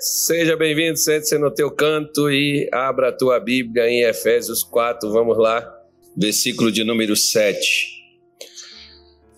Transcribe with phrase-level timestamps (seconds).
[0.00, 5.36] Seja bem-vindo, sente-se no teu canto e abra a tua Bíblia em Efésios 4, vamos
[5.36, 5.68] lá,
[6.16, 7.98] versículo de número 7.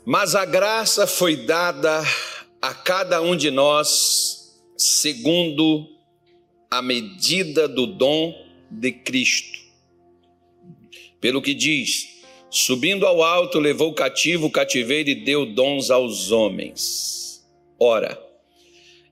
[0.04, 2.02] Mas a graça foi dada
[2.60, 5.88] a cada um de nós segundo
[6.70, 8.34] a medida do dom
[8.70, 9.58] de Cristo.
[11.22, 17.48] Pelo que diz: subindo ao alto, levou cativo o cativeiro e deu dons aos homens.
[17.79, 18.22] Ora,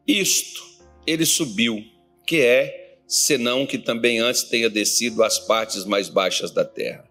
[0.06, 0.67] isto
[1.08, 1.84] ele subiu,
[2.26, 7.08] que é, senão que também antes tenha descido às partes mais baixas da terra.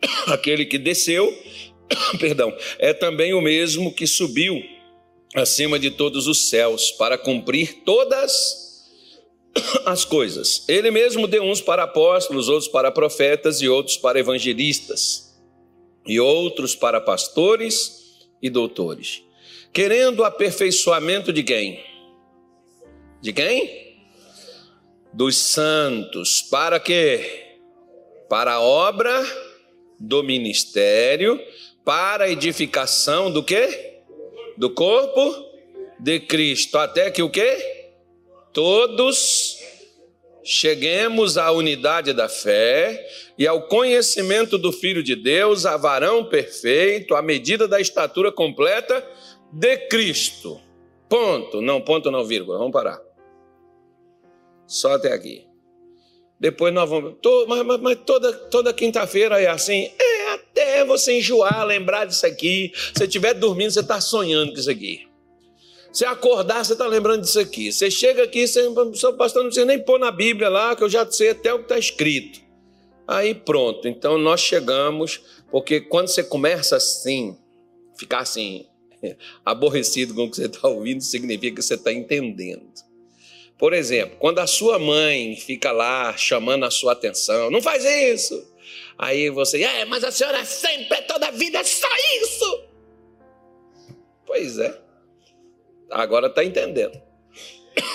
[0.28, 1.30] Aquele que desceu,
[2.18, 4.62] perdão, é também o mesmo que subiu
[5.34, 8.88] acima de todos os céus para cumprir todas
[9.84, 10.64] as coisas.
[10.66, 15.38] Ele mesmo deu uns para apóstolos, outros para profetas e outros para evangelistas,
[16.06, 18.00] e outros para pastores
[18.42, 19.22] e doutores,
[19.70, 21.89] querendo o aperfeiçoamento de quem?
[23.20, 23.98] De quem?
[25.12, 26.40] Dos santos.
[26.42, 27.58] Para quê?
[28.28, 29.22] Para a obra
[29.98, 31.38] do ministério,
[31.84, 34.02] para a edificação do quê?
[34.56, 35.34] Do corpo
[35.98, 36.78] de Cristo.
[36.78, 37.58] Até que o quê?
[38.52, 39.58] Todos
[40.42, 47.14] cheguemos à unidade da fé e ao conhecimento do Filho de Deus, a varão perfeito,
[47.14, 49.06] à medida da estatura completa
[49.52, 50.60] de Cristo.
[51.08, 51.60] Ponto.
[51.60, 52.56] Não, ponto não, vírgula.
[52.56, 53.09] Vamos parar.
[54.70, 55.44] Só até aqui.
[56.38, 57.16] Depois nós vamos.
[57.48, 59.90] mas, mas, mas toda, toda quinta-feira é assim.
[59.98, 62.72] É até você enjoar, lembrar disso aqui.
[62.96, 65.08] Se estiver dormindo, você está sonhando com isso aqui.
[65.92, 67.72] Você acordar, você está lembrando disso aqui.
[67.72, 68.62] Você chega aqui, você,
[68.94, 71.58] seu pastor não precisa nem pôr na Bíblia lá, que eu já sei até o
[71.58, 72.40] que está escrito.
[73.08, 73.88] Aí pronto.
[73.88, 77.36] Então nós chegamos, porque quando você começa assim,
[77.98, 78.66] ficar assim,
[79.44, 82.70] aborrecido com o que você está ouvindo, significa que você está entendendo.
[83.60, 88.50] Por exemplo, quando a sua mãe fica lá chamando a sua atenção, não faz isso.
[88.96, 91.86] Aí você, é, mas a senhora sempre, toda vida, é só
[92.22, 92.64] isso.
[94.24, 94.80] Pois é.
[95.90, 96.98] Agora está entendendo.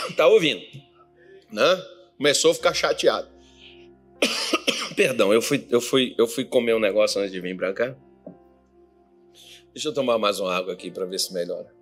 [0.07, 0.63] Está ouvindo.
[1.51, 1.83] Né?
[2.15, 3.27] Começou a ficar chateado.
[4.95, 7.95] Perdão, eu fui, eu, fui, eu fui comer um negócio antes de vir para cá.
[9.73, 11.74] Deixa eu tomar mais uma água aqui para ver se melhora.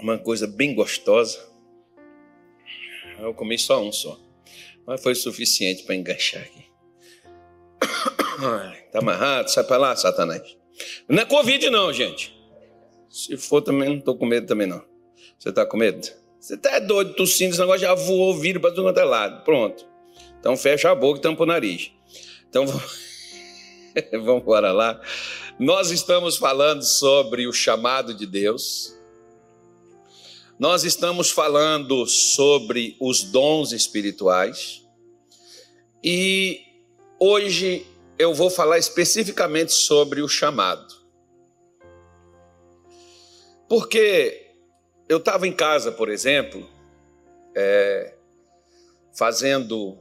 [0.00, 1.38] Uma coisa bem gostosa.
[3.18, 4.18] Eu comi só um só,
[4.86, 6.68] mas foi suficiente para enganchar aqui.
[8.92, 10.56] Tá amarrado, sai para lá, Satanás.
[11.08, 12.34] Não é Covid, não, gente.
[13.10, 14.84] Se for também, não tô com medo também, não.
[15.38, 16.06] Você tá com medo?
[16.38, 19.44] Você tá doido, tossindo, esse negócio já voou vírus para todo quanto é lado.
[19.44, 19.84] Pronto.
[20.38, 21.90] Então fecha a boca e tampa o nariz.
[22.48, 25.00] Então vamos embora lá.
[25.58, 28.97] Nós estamos falando sobre o chamado de Deus
[30.58, 34.84] nós estamos falando sobre os dons espirituais
[36.02, 36.60] e
[37.18, 37.86] hoje
[38.18, 40.92] eu vou falar especificamente sobre o chamado.
[43.68, 44.50] Porque
[45.08, 46.68] eu estava em casa, por exemplo,
[47.54, 48.14] é,
[49.16, 49.96] fazendo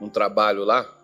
[0.00, 0.98] um trabalho lá,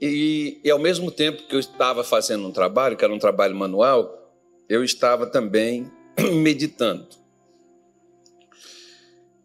[0.00, 3.54] e, e, ao mesmo tempo que eu estava fazendo um trabalho, que era um trabalho
[3.54, 4.34] manual,
[4.66, 5.92] eu estava também
[6.40, 7.19] meditando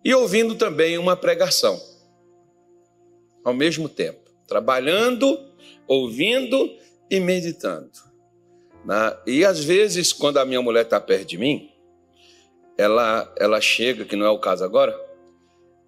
[0.05, 1.81] e ouvindo também uma pregação,
[3.43, 5.35] ao mesmo tempo, trabalhando,
[5.87, 6.71] ouvindo
[7.09, 7.89] e meditando.
[9.25, 11.71] E às vezes, quando a minha mulher está perto de mim,
[12.77, 14.95] ela, ela chega, que não é o caso agora,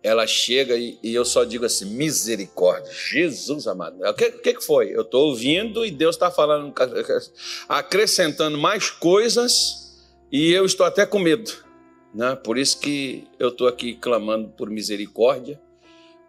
[0.02, 4.02] ela chega e, e eu só digo assim: misericórdia, Jesus amado.
[4.04, 4.90] O que, que, que foi?
[4.96, 6.74] Eu estou ouvindo e Deus está falando,
[7.70, 9.96] acrescentando mais coisas
[10.32, 11.67] e eu estou até com medo.
[12.14, 12.36] Né?
[12.36, 15.62] Por isso que eu estou aqui clamando por misericórdia,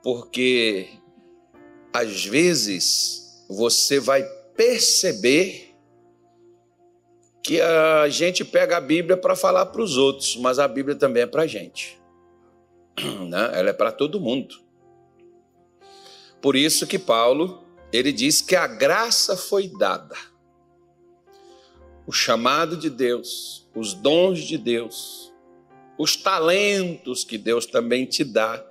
[0.03, 0.89] porque
[1.93, 4.22] às vezes você vai
[4.56, 5.75] perceber
[7.43, 11.23] que a gente pega a Bíblia para falar para os outros, mas a Bíblia também
[11.23, 11.99] é para a gente.
[13.29, 13.50] Né?
[13.55, 14.56] Ela é para todo mundo.
[16.41, 20.17] Por isso que Paulo ele diz que a graça foi dada.
[22.06, 25.27] O chamado de Deus, os dons de Deus,
[25.99, 28.65] os talentos que Deus também te dá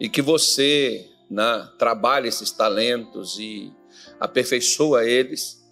[0.00, 3.70] e que você né, trabalhe esses talentos e
[4.18, 5.62] aperfeiçoa eles,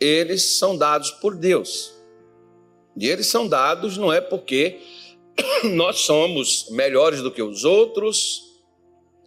[0.00, 1.92] eles são dados por Deus.
[2.96, 4.80] E eles são dados não é porque
[5.74, 8.42] nós somos melhores do que os outros,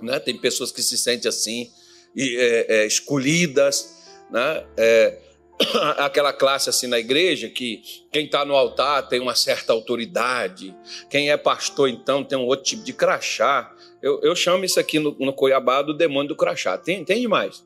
[0.01, 0.19] né?
[0.19, 1.69] tem pessoas que se sentem assim,
[2.15, 3.97] e, é, é, escolhidas,
[4.29, 4.65] né?
[4.77, 5.30] É,
[5.97, 7.81] aquela classe assim na igreja que
[8.11, 10.75] quem está no altar tem uma certa autoridade,
[11.09, 13.73] quem é pastor então tem um outro tipo de crachá.
[14.01, 16.77] Eu, eu chamo isso aqui no, no Cuiabá do demônio do crachá.
[16.77, 17.63] Tem, tem demais.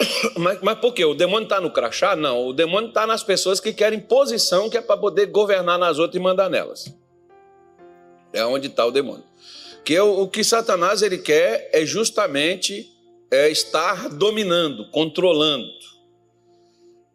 [0.36, 1.04] Mas, mas por quê?
[1.04, 2.16] O demônio está no crachá?
[2.16, 5.98] Não, o demônio está nas pessoas que querem posição que é para poder governar nas
[5.98, 6.90] outras e mandar nelas.
[8.32, 9.24] É onde está o demônio.
[9.84, 12.90] Que o, o, que Satanás ele quer é justamente
[13.30, 15.68] é estar dominando, controlando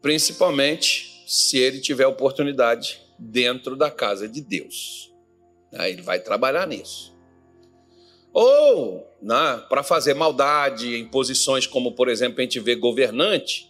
[0.05, 5.11] principalmente se ele tiver oportunidade dentro da casa de Deus.
[5.73, 7.17] Aí ele vai trabalhar nisso.
[8.31, 13.67] Ou né, para fazer maldade em posições como, por exemplo, a gente vê governante,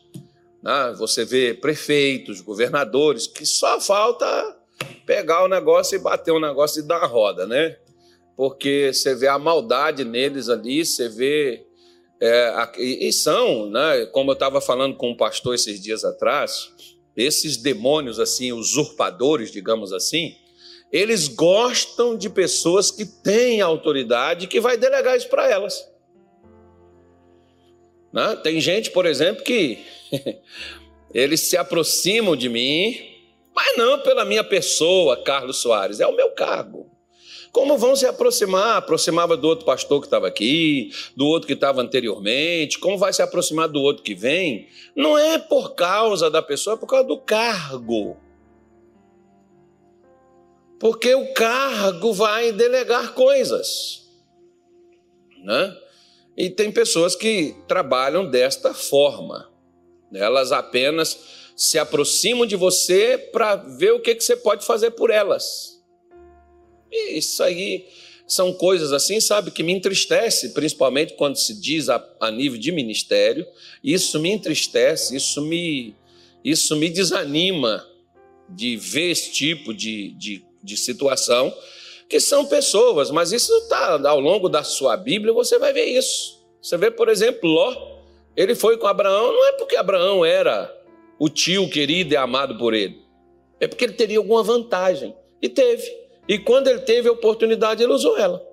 [0.61, 4.25] né, você vê prefeitos, governadores, que só falta
[5.05, 7.77] pegar o negócio e bater o negócio e dar uma roda, né?
[8.35, 11.64] Porque você vê a maldade neles ali, você vê
[12.21, 16.71] é, e são, né, como eu estava falando com um pastor esses dias atrás,
[17.15, 20.35] esses demônios assim, usurpadores, digamos assim,
[20.91, 25.89] eles gostam de pessoas que têm autoridade que vai delegar isso para elas.
[28.13, 28.35] Né?
[28.38, 29.83] Tem gente, por exemplo, que
[31.13, 32.97] eles se aproximam de mim,
[33.53, 36.89] mas não pela minha pessoa, Carlos Soares, é o meu cargo.
[37.55, 38.75] Como vão se aproximar?
[38.75, 43.21] Aproximava do outro pastor que estava aqui, do outro que estava anteriormente, como vai se
[43.21, 44.67] aproximar do outro que vem?
[44.93, 48.17] Não é por causa da pessoa, é por causa do cargo.
[50.77, 54.05] Porque o cargo vai delegar coisas.
[55.41, 55.77] Né?
[56.35, 59.49] E tem pessoas que trabalham desta forma.
[60.13, 61.17] Elas apenas
[61.55, 65.75] se aproximam de você para ver o que, que você pode fazer por elas.
[66.91, 67.85] Isso aí
[68.27, 72.71] são coisas assim, sabe, que me entristece, principalmente quando se diz a, a nível de
[72.71, 73.45] ministério.
[73.83, 75.95] Isso me entristece, isso me,
[76.43, 77.85] isso me desanima
[78.49, 81.55] de ver esse tipo de, de, de situação,
[82.09, 86.43] que são pessoas, mas isso está ao longo da sua Bíblia, você vai ver isso.
[86.61, 87.75] Você vê, por exemplo, Ló,
[88.35, 90.71] ele foi com Abraão, não é porque Abraão era
[91.17, 93.01] o tio querido e amado por ele,
[93.59, 96.04] é porque ele teria alguma vantagem, e teve.
[96.27, 98.45] E quando ele teve a oportunidade, ele usou ela.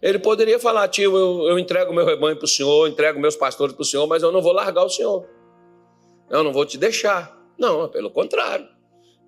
[0.00, 3.74] Ele poderia falar, tio, eu, eu entrego meu rebanho para o senhor, entrego meus pastores
[3.74, 5.28] para o senhor, mas eu não vou largar o senhor.
[6.30, 7.36] Eu não vou te deixar.
[7.58, 8.68] Não, pelo contrário.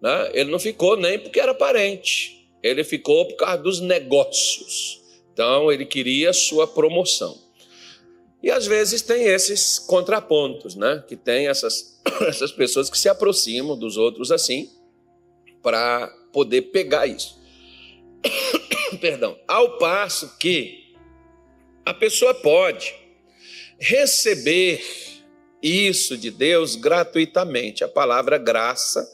[0.00, 0.30] Né?
[0.32, 2.48] Ele não ficou nem porque era parente.
[2.62, 5.00] Ele ficou por causa dos negócios.
[5.32, 7.36] Então, ele queria sua promoção.
[8.42, 11.04] E às vezes tem esses contrapontos, né?
[11.06, 14.70] Que tem essas, essas pessoas que se aproximam dos outros assim,
[15.62, 17.39] para poder pegar isso.
[19.00, 19.38] Perdão.
[19.46, 20.94] Ao passo que
[21.84, 22.94] a pessoa pode
[23.78, 24.82] receber
[25.62, 27.82] isso de Deus gratuitamente.
[27.82, 29.08] A palavra graça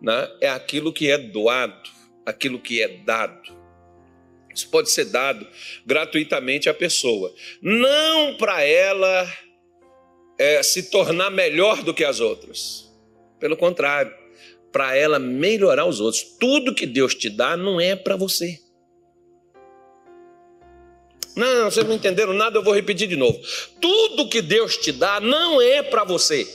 [0.00, 1.90] né, é aquilo que é doado,
[2.24, 3.58] aquilo que é dado.
[4.54, 5.46] Isso pode ser dado
[5.86, 7.32] gratuitamente à pessoa,
[7.62, 9.32] não para ela
[10.38, 12.90] é, se tornar melhor do que as outras.
[13.38, 14.12] Pelo contrário,
[14.72, 16.22] para ela melhorar os outros.
[16.38, 18.58] Tudo que Deus te dá não é para você.
[21.36, 23.40] Não, vocês não entenderam nada, eu vou repetir de novo.
[23.80, 26.46] Tudo que Deus te dá não é para você,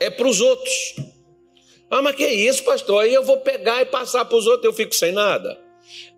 [0.00, 0.96] é para os outros.
[1.90, 3.04] Ah, mas que isso, pastor?
[3.04, 5.60] Aí eu vou pegar e passar para os outros, eu fico sem nada.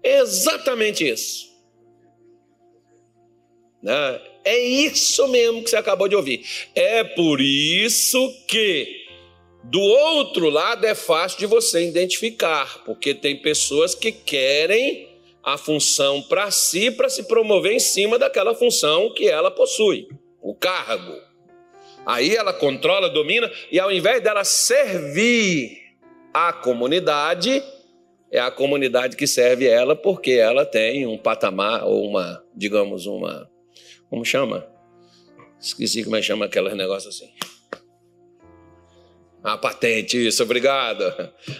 [0.03, 1.51] É exatamente isso.
[3.83, 4.21] Né?
[4.45, 6.45] É isso mesmo que você acabou de ouvir.
[6.75, 9.06] É por isso que
[9.71, 15.09] do outro lado é fácil de você identificar, porque tem pessoas que querem
[15.43, 20.09] a função para si, para se promover em cima daquela função que ela possui,
[20.41, 21.21] o cargo.
[22.05, 25.79] Aí ela controla, domina, e ao invés dela servir
[26.33, 27.63] a comunidade,
[28.31, 33.51] é a comunidade que serve ela porque ela tem um patamar ou uma, digamos, uma.
[34.09, 34.65] Como chama?
[35.61, 37.33] Esqueci como é que chama aqueles negócios assim.
[39.47, 41.05] A patente, isso, obrigado.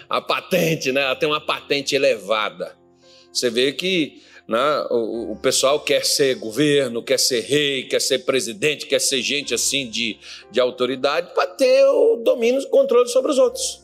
[0.09, 1.03] A patente, né?
[1.03, 2.77] Ela tem uma patente elevada.
[3.31, 8.25] Você vê que né, o, o, pessoal quer ser governo, quer ser rei, quer ser
[8.25, 10.19] presidente, quer ser gente assim de,
[10.51, 13.81] de autoridade para ter o domínio e controle sobre os outros.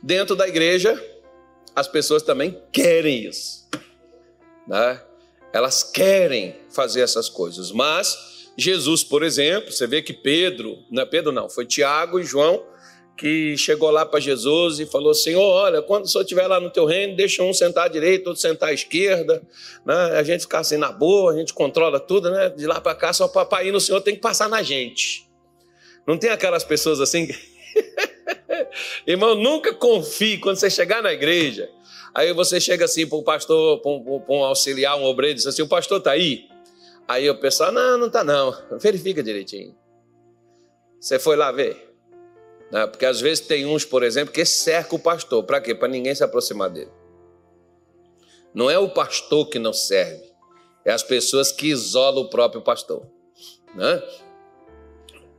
[0.00, 1.04] Dentro da igreja,
[1.74, 3.68] as pessoas também querem isso.
[4.68, 5.02] Né?
[5.52, 11.06] Elas querem fazer essas coisas, mas Jesus, por exemplo, você vê que Pedro, não é
[11.06, 12.64] Pedro não, foi Tiago e João
[13.16, 16.70] que chegou lá para Jesus e falou: Senhor, olha, quando o senhor estiver lá no
[16.70, 19.42] teu reino, deixa um sentar à direita, outro sentar à esquerda,
[19.84, 19.94] né?
[20.18, 22.50] a gente ficar assim na boa, a gente controla tudo, né?
[22.50, 25.26] De lá para cá, só para ir no Senhor tem que passar na gente.
[26.06, 27.28] Não tem aquelas pessoas assim.
[29.06, 31.68] Irmão, nunca confie quando você chegar na igreja.
[32.14, 35.62] Aí você chega assim para um pastor, para um, um, auxiliar, um obreiro, diz assim:
[35.62, 36.48] o pastor está aí?
[37.08, 38.54] Aí o pessoal, não, não está não.
[38.78, 39.76] Verifica direitinho.
[41.00, 41.94] Você foi lá ver?
[42.70, 42.86] Né?
[42.86, 45.44] Porque às vezes tem uns, por exemplo, que cerca o pastor.
[45.44, 45.74] Para quê?
[45.74, 46.90] Para ninguém se aproximar dele.
[48.52, 50.32] Não é o pastor que não serve,
[50.82, 53.06] é as pessoas que isolam o próprio pastor.
[53.74, 54.02] Né?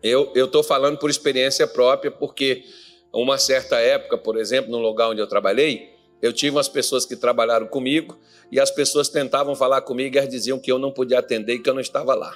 [0.03, 2.63] Eu estou falando por experiência própria, porque
[3.11, 7.15] uma certa época, por exemplo, no lugar onde eu trabalhei, eu tive umas pessoas que
[7.15, 8.17] trabalharam comigo
[8.51, 11.59] e as pessoas tentavam falar comigo e elas diziam que eu não podia atender e
[11.59, 12.35] que eu não estava lá.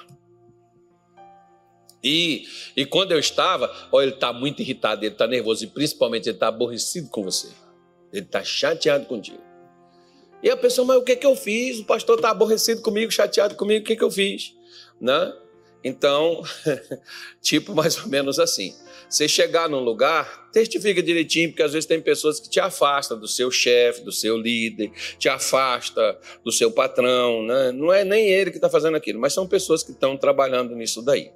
[2.02, 2.46] E,
[2.76, 6.36] e quando eu estava, olha, ele está muito irritado, ele está nervoso e principalmente ele
[6.36, 7.48] está aborrecido com você.
[8.12, 9.40] Ele está chateado contigo.
[10.42, 11.78] E a pessoa, mas o que, que eu fiz?
[11.78, 14.54] O pastor está aborrecido comigo, chateado comigo, o que, que eu fiz?
[15.00, 15.32] Né?
[15.84, 16.42] Então,
[17.40, 18.74] tipo mais ou menos assim.
[19.12, 23.28] Você chegar num lugar, testifica direitinho, porque às vezes tem pessoas que te afastam do
[23.28, 27.72] seu chefe, do seu líder, te afasta do seu patrão, né?
[27.72, 31.02] Não é nem ele que está fazendo aquilo, mas são pessoas que estão trabalhando nisso
[31.02, 31.30] daí.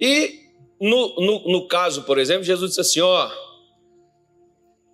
[0.00, 0.46] E
[0.80, 3.30] no, no, no caso, por exemplo, Jesus disse assim: ó,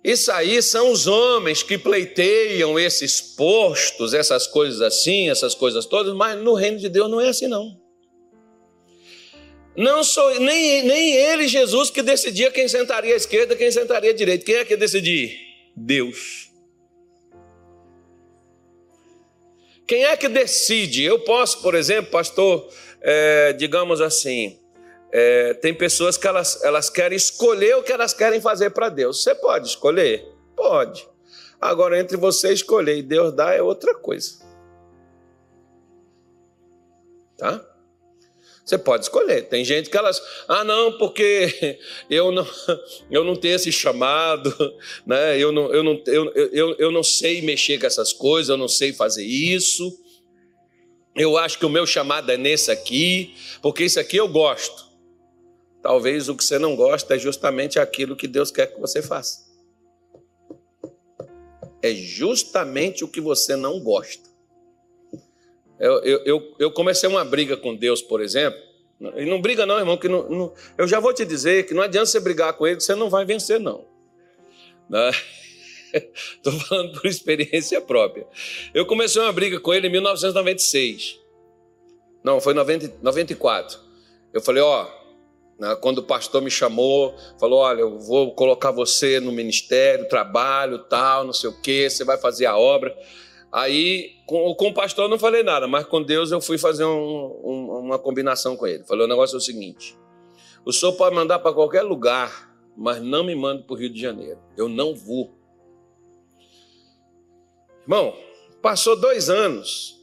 [0.03, 6.13] isso aí são os homens que pleiteiam esses postos, essas coisas assim, essas coisas todas,
[6.13, 7.86] mas no reino de Deus não é assim, não.
[9.77, 14.13] Não sou nem, nem ele, Jesus, que decidia quem sentaria à esquerda, quem sentaria à
[14.13, 14.43] direita.
[14.43, 15.29] Quem é que decidia?
[15.75, 16.49] Deus.
[19.85, 21.03] Quem é que decide?
[21.03, 22.67] Eu posso, por exemplo, pastor,
[23.01, 24.59] é, digamos assim,
[25.11, 29.21] é, tem pessoas que elas, elas querem escolher o que elas querem fazer para Deus.
[29.21, 30.25] Você pode escolher?
[30.55, 31.07] Pode.
[31.61, 34.39] Agora, entre você escolher e Deus dar é outra coisa.
[37.37, 37.76] Tá?
[38.67, 39.43] Você pode escolher.
[39.43, 42.45] Tem gente que elas, ah, não, porque eu não,
[43.09, 44.53] eu não tenho esse chamado,
[45.07, 45.39] né?
[45.39, 48.67] eu, não, eu, não, eu, eu, eu não sei mexer com essas coisas, eu não
[48.67, 49.97] sei fazer isso.
[51.15, 54.85] Eu acho que o meu chamado é nesse aqui, porque isso aqui eu gosto.
[55.81, 59.47] Talvez o que você não gosta é justamente aquilo que Deus quer que você faça.
[61.81, 64.26] É justamente o que você não gosta.
[65.79, 68.59] Eu, eu, eu comecei uma briga com Deus, por exemplo.
[69.15, 71.83] E não briga, não, irmão, que não, não, eu já vou te dizer que não
[71.83, 73.85] adianta você brigar com ele, que você não vai vencer, não.
[74.83, 76.59] Estou né?
[76.67, 78.25] falando por experiência própria.
[78.73, 81.19] Eu comecei uma briga com ele em 1996.
[82.23, 83.79] Não, foi 90, 94.
[84.33, 84.87] Eu falei, ó,
[85.59, 85.75] né?
[85.81, 91.23] Quando o pastor me chamou, falou: Olha, eu vou colocar você no ministério, trabalho, tal,
[91.23, 92.95] não sei o quê, você vai fazer a obra.
[93.51, 96.83] Aí, com, com o pastor eu não falei nada, mas com Deus eu fui fazer
[96.83, 98.83] um, um, uma combinação com ele.
[98.83, 99.97] Falei: O negócio é o seguinte:
[100.65, 103.99] o senhor pode mandar para qualquer lugar, mas não me mande para o Rio de
[103.99, 104.39] Janeiro.
[104.57, 105.33] Eu não vou.
[107.83, 108.13] Irmão,
[108.61, 109.95] passou dois anos.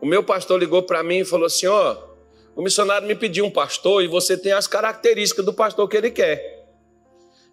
[0.00, 2.14] O meu pastor ligou para mim e falou assim: Ó.
[2.56, 6.12] O missionário me pediu um pastor e você tem as características do pastor que ele
[6.12, 6.53] quer.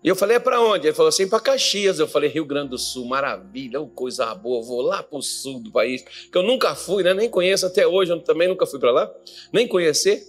[0.04, 0.88] E eu falei, é para onde?
[0.88, 2.00] Ele falou assim, para Caxias.
[2.00, 5.72] Eu falei, Rio Grande do Sul, maravilha, coisa boa, vou lá para o sul do
[5.72, 7.14] país, que eu nunca fui, né?
[7.14, 9.12] nem conheço até hoje, eu também nunca fui para lá,
[9.54, 10.26] nem conhecer.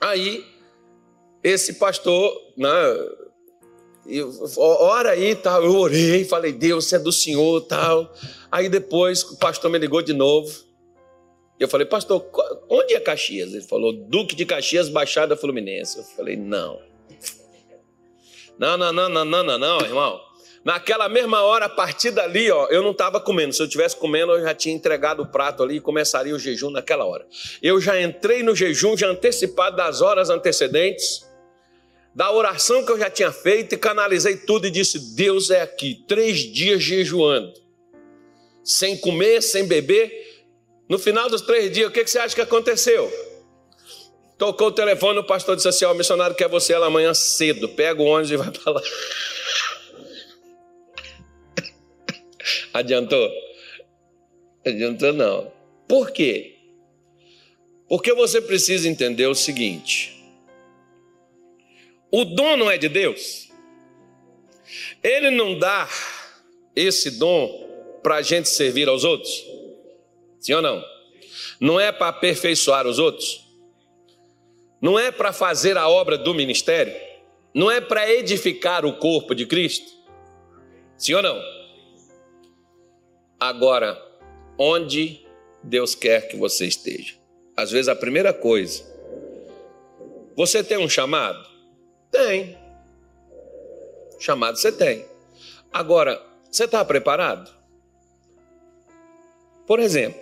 [0.00, 0.44] Aí,
[1.42, 2.68] esse pastor, né,
[4.06, 8.12] eu, ora aí, tal, eu orei, falei, Deus, você é do Senhor, tal.
[8.50, 10.52] Aí depois o pastor me ligou de novo,
[11.58, 12.26] eu falei, pastor,
[12.68, 13.52] onde é Caxias?
[13.52, 15.98] Ele falou, Duque de Caxias, Baixada Fluminense.
[15.98, 16.80] Eu falei, não.
[18.58, 20.20] Não, não, não, não, não, não, não, irmão.
[20.64, 23.52] Naquela mesma hora, a partir dali, ó, eu não estava comendo.
[23.52, 26.70] Se eu tivesse comendo, eu já tinha entregado o prato ali e começaria o jejum
[26.70, 27.26] naquela hora.
[27.62, 31.26] Eu já entrei no jejum, já antecipado das horas antecedentes,
[32.14, 36.02] da oração que eu já tinha feito e canalizei tudo e disse: Deus é aqui,
[36.08, 37.52] três dias jejuando,
[38.62, 40.24] sem comer, sem beber
[40.88, 43.10] no final dos três dias, o que, você acha que aconteceu?
[44.36, 47.68] Tocou o telefone, o pastor disse assim: Ó, oh, missionário quer você lá amanhã cedo.
[47.68, 48.82] Pega o ônibus e vai para lá.
[52.74, 53.30] Adiantou?
[54.66, 55.52] Adiantou não.
[55.86, 56.54] Por quê?
[57.88, 60.12] Porque você precisa entender o seguinte:
[62.10, 63.48] o dom não é de Deus.
[65.02, 65.88] Ele não dá
[66.74, 69.44] esse dom para a gente servir aos outros.
[70.40, 70.84] Sim ou não?
[71.60, 73.43] Não é para aperfeiçoar os outros?
[74.84, 76.94] Não é para fazer a obra do ministério?
[77.54, 79.90] Não é para edificar o corpo de Cristo?
[80.98, 81.40] Sim ou não?
[83.40, 83.98] Agora,
[84.58, 85.26] onde
[85.62, 87.14] Deus quer que você esteja?
[87.56, 88.84] Às vezes a primeira coisa,
[90.36, 91.48] você tem um chamado?
[92.10, 92.54] Tem.
[94.20, 95.06] Chamado você tem.
[95.72, 97.50] Agora, você está preparado?
[99.66, 100.20] Por exemplo,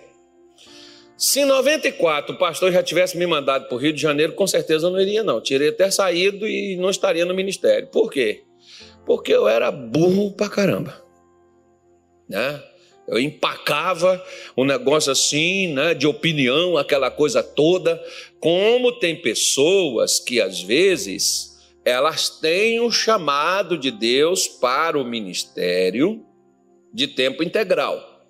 [1.23, 4.45] se em 94 o pastor já tivesse me mandado para o Rio de Janeiro, com
[4.45, 5.39] certeza eu não iria, não.
[5.39, 7.87] Teria até saído e não estaria no ministério.
[7.87, 8.43] Por quê?
[9.05, 11.01] Porque eu era burro pra caramba.
[12.27, 12.61] Né?
[13.07, 14.21] Eu empacava
[14.57, 18.03] um negócio assim, né, de opinião, aquela coisa toda.
[18.37, 26.21] Como tem pessoas que às vezes elas têm o chamado de Deus para o ministério
[26.93, 28.27] de tempo integral.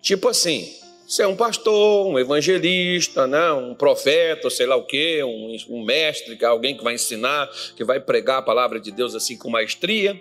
[0.00, 0.78] Tipo assim,
[1.08, 3.50] você é um pastor, um evangelista, né?
[3.52, 7.98] um profeta, sei lá o quê, um, um mestre, alguém que vai ensinar, que vai
[7.98, 10.20] pregar a palavra de Deus assim com maestria.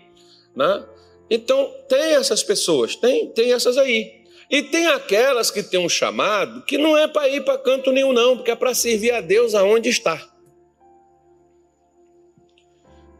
[0.55, 0.85] Né?
[1.29, 4.23] Então, tem essas pessoas, tem, tem essas aí.
[4.49, 8.13] E tem aquelas que têm um chamado que não é para ir para canto nenhum,
[8.13, 10.25] não, porque é para servir a Deus aonde está.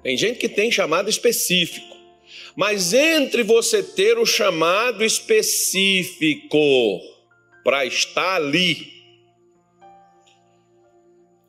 [0.02, 1.98] Tem gente que tem chamado específico.
[2.56, 6.58] Mas entre você ter o chamado específico
[7.68, 8.94] para estar ali,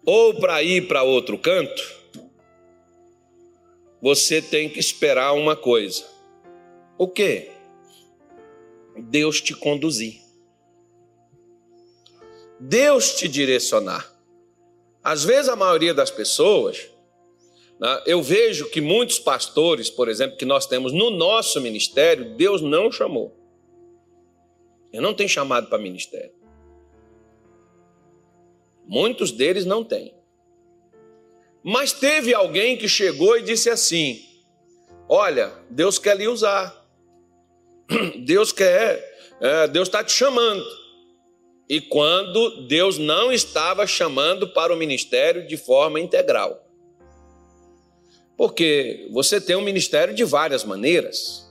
[0.04, 1.80] ou para ir para outro canto,
[4.02, 6.04] você tem que esperar uma coisa.
[6.98, 7.52] O quê?
[8.96, 10.20] Deus te conduzir.
[12.58, 14.12] Deus te direcionar.
[15.04, 16.90] Às vezes a maioria das pessoas
[17.78, 18.02] né?
[18.04, 22.90] Eu vejo que muitos pastores, por exemplo, que nós temos no nosso ministério, Deus não
[22.90, 23.37] chamou.
[24.92, 26.32] Eu não tenho chamado para ministério.
[28.86, 30.14] Muitos deles não têm.
[31.62, 34.22] Mas teve alguém que chegou e disse assim:
[35.08, 36.74] Olha, Deus quer lhe usar.
[38.24, 39.04] Deus quer,
[39.40, 40.64] é, Deus está te chamando.
[41.68, 46.64] E quando Deus não estava chamando para o ministério de forma integral.
[48.36, 51.47] Porque você tem um ministério de várias maneiras.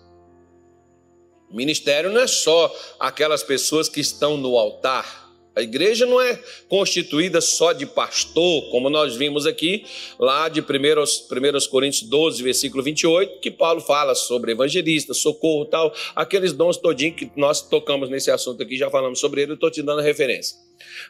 [1.50, 5.27] Ministério não é só aquelas pessoas que estão no altar.
[5.57, 9.83] A igreja não é constituída só de pastor, como nós vimos aqui,
[10.20, 15.92] lá de 1, 1 Coríntios 12, versículo 28, que Paulo fala sobre evangelista, socorro tal,
[16.16, 19.72] aqueles dons todinhos que nós tocamos nesse assunto aqui, já falamos sobre ele, eu estou
[19.72, 20.55] te dando referência.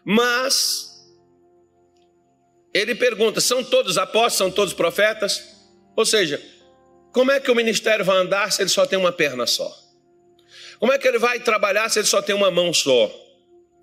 [0.05, 1.05] Mas,
[2.73, 5.43] ele pergunta: são todos apóstolos, são todos profetas?
[5.93, 6.41] Ou seja,
[7.11, 9.86] como é que o ministério vai andar se ele só tem uma perna só?
[10.79, 13.11] Como é que ele vai trabalhar se ele só tem uma mão só?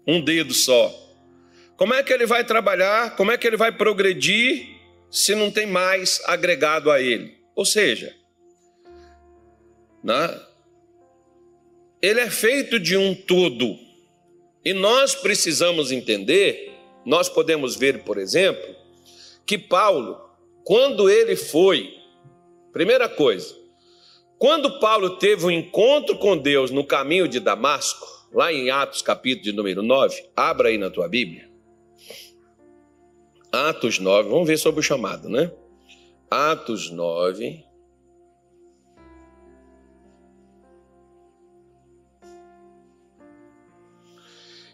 [0.07, 0.93] Um dedo só?
[1.77, 3.17] Como é que ele vai trabalhar?
[3.17, 4.69] Como é que ele vai progredir
[5.11, 7.37] se não tem mais agregado a ele?
[7.57, 8.15] Ou seja,
[10.03, 10.41] né?
[12.01, 13.79] ele é feito de um todo.
[14.65, 16.73] E nós precisamos entender,
[17.05, 18.75] nós podemos ver, por exemplo,
[19.45, 20.21] que Paulo,
[20.65, 22.05] quando ele foi
[22.75, 23.55] Primeira coisa,
[24.45, 29.43] quando Paulo teve um encontro com Deus no caminho de Damasco, lá em Atos capítulo
[29.43, 31.51] de número 9, abra aí na tua Bíblia.
[33.51, 35.51] Atos 9, vamos ver sobre o chamado, né?
[36.31, 37.65] Atos 9.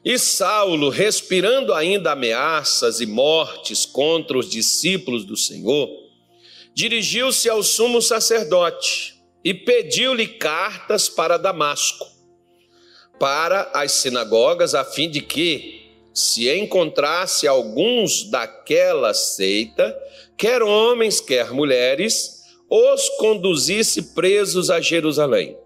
[0.05, 5.89] E Saulo, respirando ainda ameaças e mortes contra os discípulos do Senhor,
[6.75, 12.07] dirigiu-se ao sumo sacerdote e pediu-lhe cartas para Damasco,
[13.19, 15.81] para as sinagogas, a fim de que,
[16.13, 19.97] se encontrasse alguns daquela seita,
[20.37, 25.57] quer homens, quer mulheres, os conduzisse presos a Jerusalém.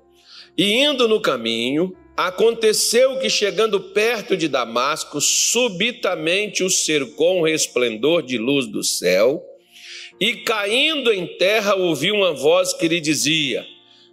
[0.56, 8.22] E indo no caminho, aconteceu que, chegando perto de Damasco, subitamente o cercou um resplendor
[8.22, 9.42] de luz do céu
[10.24, 13.62] e caindo em terra ouviu uma voz que lhe dizia: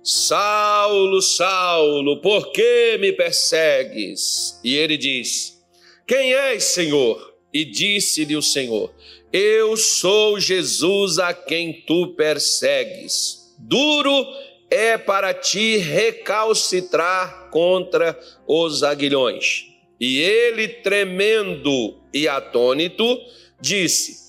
[0.04, 4.60] Saulo, Saulo, por que me persegues?
[4.62, 5.58] E ele diz:
[6.06, 7.34] Quem és, Senhor?
[7.54, 8.94] E disse-lhe o Senhor:
[9.32, 13.56] Eu sou Jesus a quem tu persegues.
[13.58, 14.28] Duro
[14.70, 19.68] é para ti recalcitrar contra os aguilhões.
[19.98, 23.18] E ele, tremendo e atônito,
[23.62, 24.20] disse: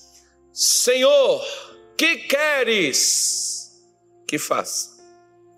[0.53, 1.43] Senhor,
[2.03, 3.81] que queres
[4.27, 5.01] que faça?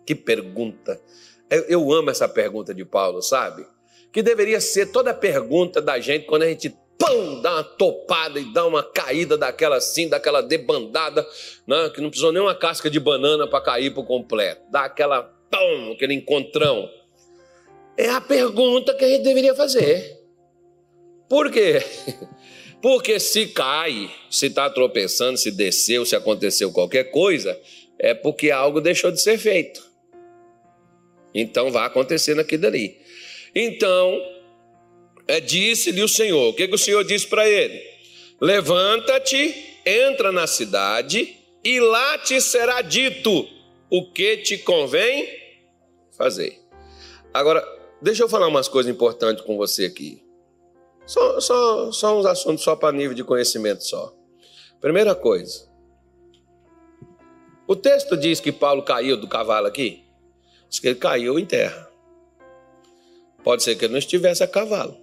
[0.05, 1.01] Que pergunta.
[1.49, 3.65] Eu, amo essa pergunta de Paulo, sabe?
[4.13, 8.53] Que deveria ser toda pergunta da gente quando a gente pão, dá uma topada e
[8.53, 11.27] dá uma caída daquela assim, daquela debandada,
[11.67, 11.89] né?
[11.89, 14.62] que não precisou nem uma casca de banana para cair por completo.
[14.69, 16.88] Dá aquela pão, aquele encontrão.
[17.97, 20.21] É a pergunta que a gente deveria fazer.
[21.27, 21.79] Por quê?
[22.86, 27.60] Porque se cai, se está tropeçando, se desceu, se aconteceu qualquer coisa,
[27.98, 29.84] é porque algo deixou de ser feito.
[31.34, 32.95] Então vai acontecer naquilo dali.
[33.56, 34.21] Então,
[35.28, 36.50] é, disse-lhe o Senhor.
[36.50, 37.82] O que, que o Senhor disse para ele?
[38.39, 43.50] Levanta-te, entra na cidade, e lá te será dito
[43.89, 45.28] o que te convém
[46.15, 46.60] fazer.
[47.34, 47.67] Agora,
[48.00, 50.24] deixa eu falar umas coisas importantes com você aqui.
[51.06, 54.13] Só, só, só uns assuntos só para nível de conhecimento só.
[54.82, 55.68] Primeira coisa.
[57.68, 60.04] O texto diz que Paulo caiu do cavalo aqui.
[60.70, 61.89] Diz que ele caiu em terra.
[63.44, 64.98] Pode ser que ele não estivesse a cavalo.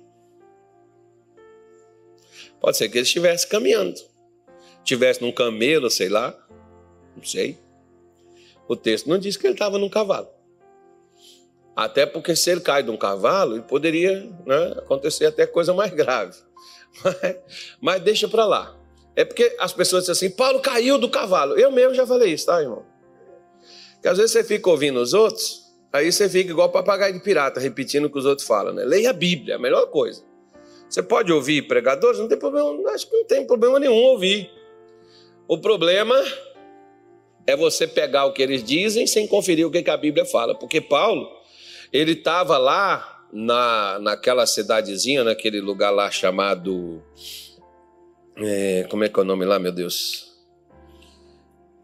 [2.60, 4.00] Pode ser que ele estivesse caminhando.
[4.78, 6.36] Estivesse num camelo, sei lá.
[7.16, 7.58] Não sei.
[8.68, 10.28] O texto não diz que ele estava num cavalo.
[11.74, 15.92] Até porque se ele cai de um cavalo, ele poderia né, acontecer até coisa mais
[15.92, 16.36] grave.
[17.02, 17.36] Mas,
[17.80, 18.76] mas deixa para lá.
[19.16, 21.58] É porque as pessoas dizem assim: Paulo caiu do cavalo.
[21.58, 22.84] Eu mesmo já falei isso, tá, irmão?
[24.02, 27.60] Que às vezes você fica ouvindo os outros, aí você fica igual papagaio de pirata,
[27.60, 28.84] repetindo o que os outros falam, né?
[28.84, 30.22] Leia a Bíblia, a melhor coisa.
[30.86, 34.50] Você pode ouvir pregadores, não tem problema, acho que não tem problema nenhum ouvir.
[35.48, 36.22] O problema
[37.46, 40.80] é você pegar o que eles dizem sem conferir o que a Bíblia fala, porque
[40.80, 41.26] Paulo
[41.92, 47.02] ele estava lá na, naquela cidadezinha, naquele lugar lá chamado.
[48.36, 50.32] É, como é que é o nome lá, meu Deus?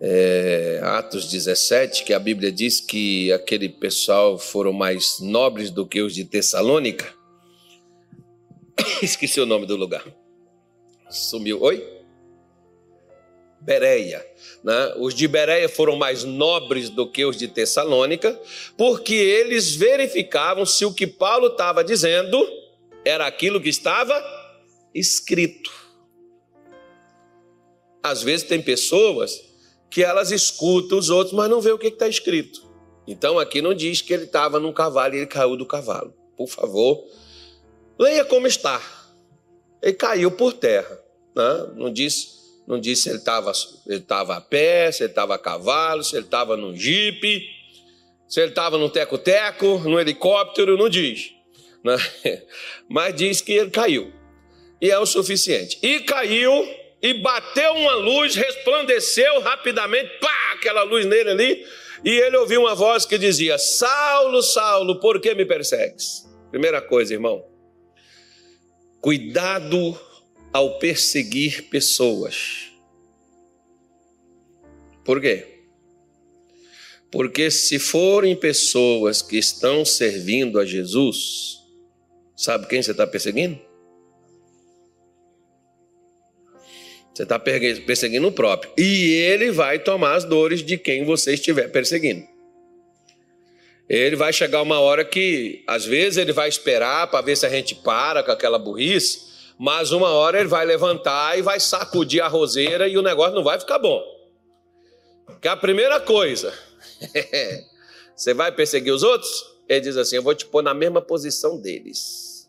[0.01, 6.01] É, Atos 17, que a Bíblia diz que aquele pessoal foram mais nobres do que
[6.01, 7.13] os de Tessalônica.
[9.03, 10.05] Esqueci o nome do lugar.
[11.11, 11.61] Sumiu.
[11.61, 11.98] Oi?
[13.61, 14.25] Bereia.
[14.63, 14.95] Né?
[14.99, 18.39] Os de Bereia foram mais nobres do que os de Tessalônica,
[18.77, 22.47] porque eles verificavam se o que Paulo estava dizendo
[23.05, 24.23] era aquilo que estava
[24.95, 25.71] escrito.
[28.03, 29.41] Às vezes tem pessoas
[29.91, 32.69] que elas escutam os outros, mas não vê o que está escrito.
[33.07, 36.13] Então aqui não diz que ele estava num cavalo e ele caiu do cavalo.
[36.37, 37.05] Por favor,
[37.99, 38.81] leia como está.
[39.83, 41.01] Ele caiu por terra.
[41.35, 41.73] Né?
[41.77, 42.38] Não diz
[42.69, 43.51] não disse se ele estava
[43.87, 47.49] ele a pé, se ele estava a cavalo, se ele estava num jipe,
[48.29, 51.33] se ele estava no teco-teco, no helicóptero, não diz.
[51.83, 51.97] Né?
[52.87, 54.13] Mas diz que ele caiu.
[54.83, 55.79] E é o suficiente.
[55.83, 56.53] E caiu,
[57.01, 61.67] e bateu uma luz, resplandeceu rapidamente, pá, aquela luz nele ali,
[62.05, 66.29] e ele ouviu uma voz que dizia: Saulo, Saulo, por que me persegues?
[66.51, 67.45] Primeira coisa, irmão,
[69.01, 69.99] cuidado
[70.53, 72.73] ao perseguir pessoas.
[75.05, 75.47] Por quê?
[77.11, 81.59] Porque se forem pessoas que estão servindo a Jesus,
[82.37, 83.59] sabe quem você está perseguindo?
[87.15, 88.73] Você está perseguindo o próprio.
[88.77, 92.27] E ele vai tomar as dores de quem você estiver perseguindo.
[93.89, 97.49] Ele vai chegar uma hora que, às vezes, ele vai esperar para ver se a
[97.49, 99.28] gente para com aquela burrice
[99.59, 103.43] mas uma hora ele vai levantar e vai sacudir a roseira e o negócio não
[103.43, 104.01] vai ficar bom.
[105.43, 106.55] Que a primeira coisa,
[108.15, 109.59] você vai perseguir os outros?
[109.69, 112.49] Ele diz assim: Eu vou te pôr na mesma posição deles.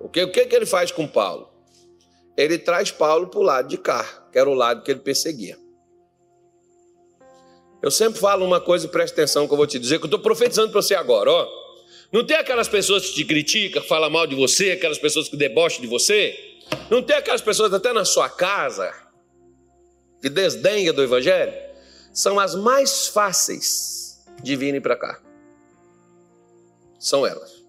[0.00, 1.50] O que, o que, que ele faz com Paulo?
[2.36, 5.58] Ele traz Paulo para o lado de cá, que era o lado que ele perseguia.
[7.82, 10.20] Eu sempre falo uma coisa presta atenção que eu vou te dizer, que eu estou
[10.20, 11.65] profetizando para você agora, ó.
[12.12, 15.36] Não tem aquelas pessoas que te criticam, que falam mal de você, aquelas pessoas que
[15.36, 16.56] debocham de você?
[16.90, 18.92] Não tem aquelas pessoas até na sua casa
[20.20, 21.52] que desdenha do Evangelho?
[22.12, 25.20] São as mais fáceis de virem para cá.
[26.98, 27.64] São elas.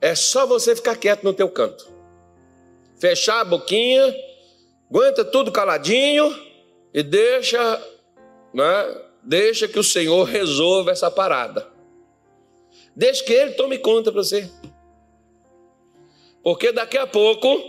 [0.00, 1.86] É só você ficar quieto no teu canto.
[2.98, 4.14] Fechar a boquinha,
[4.88, 6.34] aguenta tudo caladinho
[6.92, 7.60] e deixa
[8.54, 11.68] né, Deixa que o Senhor resolva essa parada.
[12.94, 14.50] Deixa que Ele tome conta para você.
[16.42, 17.62] Porque daqui a pouco,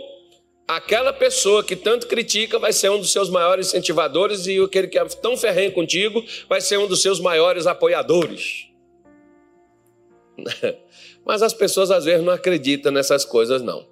[0.68, 4.98] aquela pessoa que tanto critica vai ser um dos seus maiores incentivadores e aquele que
[4.98, 8.68] é tão ferrenho contigo vai ser um dos seus maiores apoiadores.
[11.26, 13.88] Mas as pessoas às vezes não acreditam nessas coisas, não.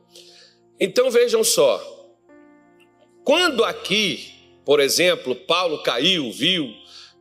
[0.80, 1.98] Então vejam só.
[3.24, 4.34] Quando aqui,
[4.66, 6.74] por exemplo, Paulo caiu, viu,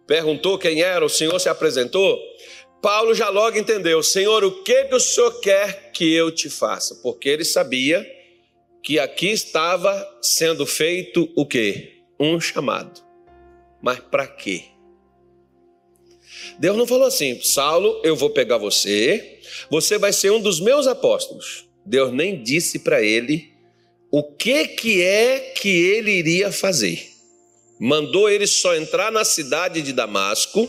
[0.08, 2.18] perguntou quem era, o Senhor se apresentou,
[2.82, 6.96] Paulo já logo entendeu: Senhor, o que, que o Senhor quer que eu te faça?
[6.96, 8.04] Porque ele sabia
[8.82, 11.98] que aqui estava sendo feito o quê?
[12.18, 13.02] Um chamado.
[13.82, 14.64] Mas para quê?
[16.58, 19.40] Deus não falou assim: Saulo, eu vou pegar você,
[19.70, 21.68] você vai ser um dos meus apóstolos.
[21.84, 23.52] Deus nem disse para ele
[24.10, 27.07] o que que é que ele iria fazer.
[27.78, 30.68] Mandou ele só entrar na cidade de Damasco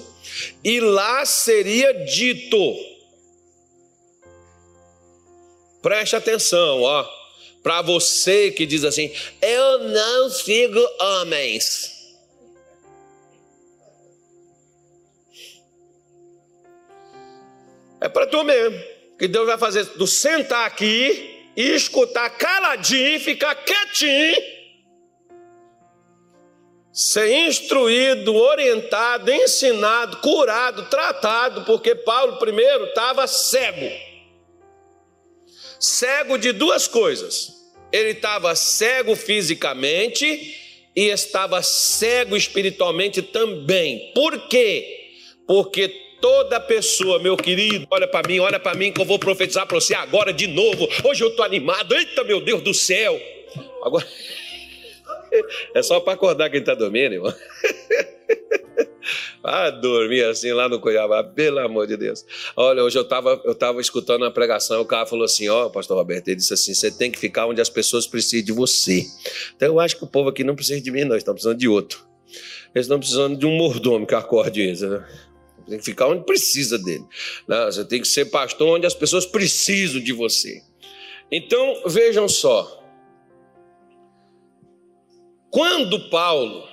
[0.63, 2.75] e lá seria dito.
[5.81, 7.07] Preste atenção, ó,
[7.63, 11.99] para você que diz assim: "Eu não sigo homens".
[18.01, 18.81] É para tu mesmo.
[19.17, 24.58] Que Deus vai fazer tu sentar aqui e escutar caladinho, ficar quietinho.
[26.91, 33.89] Ser instruído, orientado, ensinado, curado, tratado, porque Paulo primeiro estava cego.
[35.79, 37.53] Cego de duas coisas.
[37.91, 44.11] Ele estava cego fisicamente e estava cego espiritualmente também.
[44.13, 45.11] Por quê?
[45.47, 49.65] Porque Toda pessoa, meu querido, olha para mim, olha para mim que eu vou profetizar
[49.65, 50.87] para você agora de novo.
[51.05, 51.95] Hoje eu estou animado.
[51.95, 53.19] Eita, meu Deus do céu.
[53.81, 54.05] Agora
[55.73, 57.33] é só para acordar quem está dormindo, irmão.
[59.41, 62.25] Ah, dormir assim lá no Cuiabá, pelo amor de Deus.
[62.55, 65.69] Olha, hoje eu estava eu tava escutando uma pregação, o cara falou assim: Ó, oh,
[65.69, 69.05] pastor Roberto, ele disse assim: você tem que ficar onde as pessoas precisam de você.
[69.55, 71.57] Então eu acho que o povo aqui não precisa de mim, não, eles estão precisando
[71.57, 72.05] de outro.
[72.75, 75.03] Eles estão precisando de um mordomo que acorde eles, né?
[75.69, 77.05] tem que ficar onde precisa dele.
[77.47, 77.65] Né?
[77.65, 80.61] Você tem que ser pastor onde as pessoas precisam de você.
[81.31, 82.78] Então, vejam só.
[85.51, 86.67] Quando Paulo,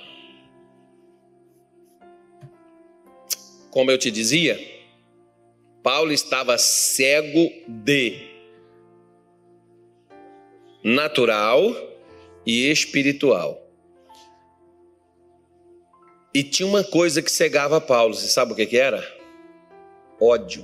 [3.71, 4.59] como eu te dizia,
[5.81, 8.19] Paulo estava cego de
[10.83, 11.75] natural
[12.45, 13.61] e espiritual.
[16.33, 19.03] E tinha uma coisa que cegava Paulo, você sabe o que, que era?
[20.21, 20.63] Ódio.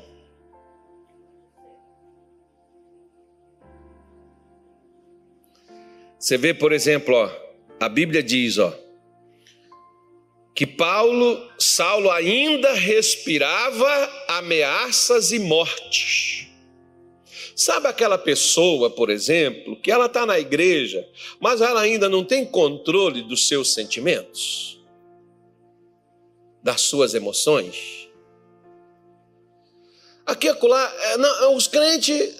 [6.19, 7.42] Você vê, por exemplo, ó,
[7.86, 8.74] a Bíblia diz, ó,
[10.56, 16.48] que Paulo, Saulo ainda respirava ameaças e mortes.
[17.56, 21.08] Sabe aquela pessoa, por exemplo, que ela está na igreja,
[21.39, 24.74] mas ela ainda não tem controle dos seus sentimentos?
[26.63, 28.10] das suas emoções?
[30.26, 32.38] Aqui, acolá, é, não, os crentes.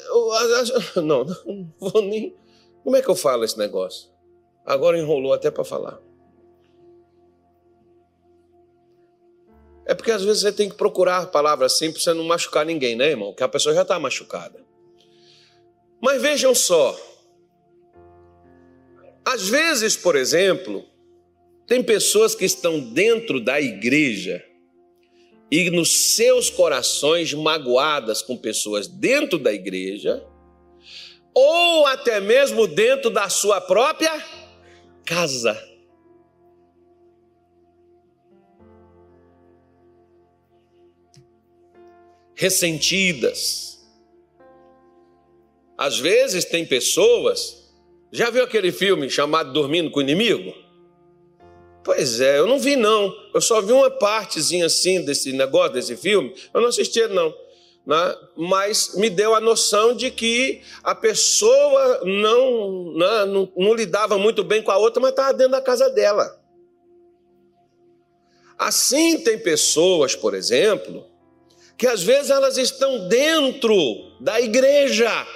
[0.95, 2.34] Não, não vou nem.
[2.82, 4.10] Como é que eu falo esse negócio?
[4.65, 5.99] Agora enrolou até para falar.
[9.86, 12.95] É porque às vezes você tem que procurar palavras assim para você não machucar ninguém,
[12.95, 13.30] né, irmão?
[13.30, 14.63] Porque a pessoa já está machucada.
[16.02, 16.97] Mas vejam só.
[19.26, 20.86] Às vezes, por exemplo,
[21.67, 24.43] tem pessoas que estão dentro da igreja
[25.52, 30.26] e nos seus corações magoadas com pessoas dentro da igreja,
[31.34, 34.12] ou até mesmo dentro da sua própria
[35.05, 35.61] casa.
[42.35, 43.79] Ressentidas.
[45.77, 47.71] Às vezes tem pessoas.
[48.11, 50.53] Já viu aquele filme chamado Dormindo com o Inimigo?
[51.83, 53.13] Pois é, eu não vi não.
[53.33, 56.33] Eu só vi uma partezinha assim desse negócio, desse filme.
[56.53, 57.33] Eu não assisti não.
[57.85, 58.15] Né?
[58.37, 64.43] Mas me deu a noção de que a pessoa não, né, não, não lidava muito
[64.43, 66.41] bem com a outra, mas estava dentro da casa dela.
[68.57, 71.05] Assim tem pessoas, por exemplo,
[71.77, 73.75] que às vezes elas estão dentro
[74.21, 75.27] da igreja,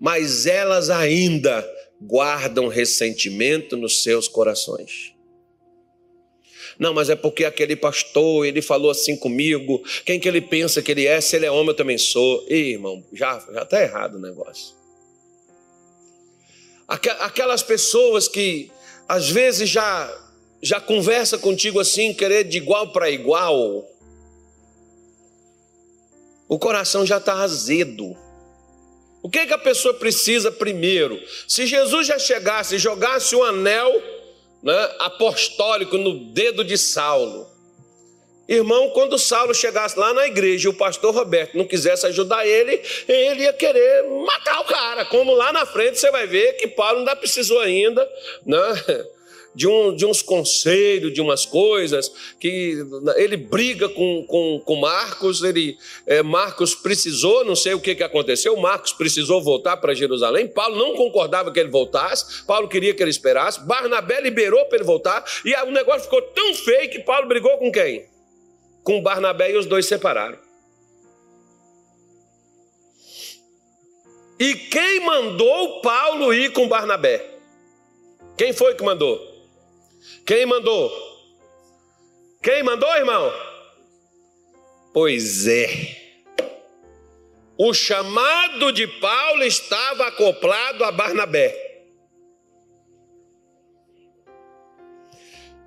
[0.00, 1.64] mas elas ainda
[2.00, 5.13] guardam ressentimento nos seus corações.
[6.78, 9.82] Não, mas é porque aquele pastor, ele falou assim comigo.
[10.04, 11.20] Quem que ele pensa que ele é?
[11.20, 12.44] Se ele é homem, eu também sou.
[12.48, 14.74] Ih, irmão, já está errado o negócio.
[16.86, 18.70] Aquelas pessoas que
[19.08, 20.20] às vezes já
[20.64, 23.86] já conversa contigo assim, querer de igual para igual.
[26.48, 28.16] O coração já está azedo.
[29.22, 31.20] O que, que a pessoa precisa primeiro?
[31.46, 33.90] Se Jesus já chegasse e jogasse o anel
[34.64, 37.46] né, apostólico no dedo de Saulo.
[38.48, 42.80] Irmão, quando Saulo chegasse lá na igreja e o pastor Roberto não quisesse ajudar ele,
[43.06, 45.04] ele ia querer matar o cara.
[45.04, 48.06] Como lá na frente você vai ver que Paulo ainda precisou ainda,
[48.44, 48.58] né?
[49.54, 52.78] De, um, de uns conselhos, de umas coisas, que
[53.16, 58.02] ele briga com, com, com Marcos, ele, é, Marcos precisou, não sei o que, que
[58.02, 63.02] aconteceu, Marcos precisou voltar para Jerusalém, Paulo não concordava que ele voltasse, Paulo queria que
[63.02, 67.28] ele esperasse, Barnabé liberou para ele voltar, e o negócio ficou tão feio que Paulo
[67.28, 68.14] brigou com quem?
[68.84, 70.38] com Barnabé e os dois separaram.
[74.38, 77.38] E quem mandou Paulo ir com Barnabé?
[78.36, 79.33] Quem foi que mandou?
[80.26, 80.90] Quem mandou?
[82.42, 83.32] Quem mandou, irmão?
[84.92, 85.68] Pois é.
[87.56, 91.64] O chamado de Paulo estava acoplado a Barnabé.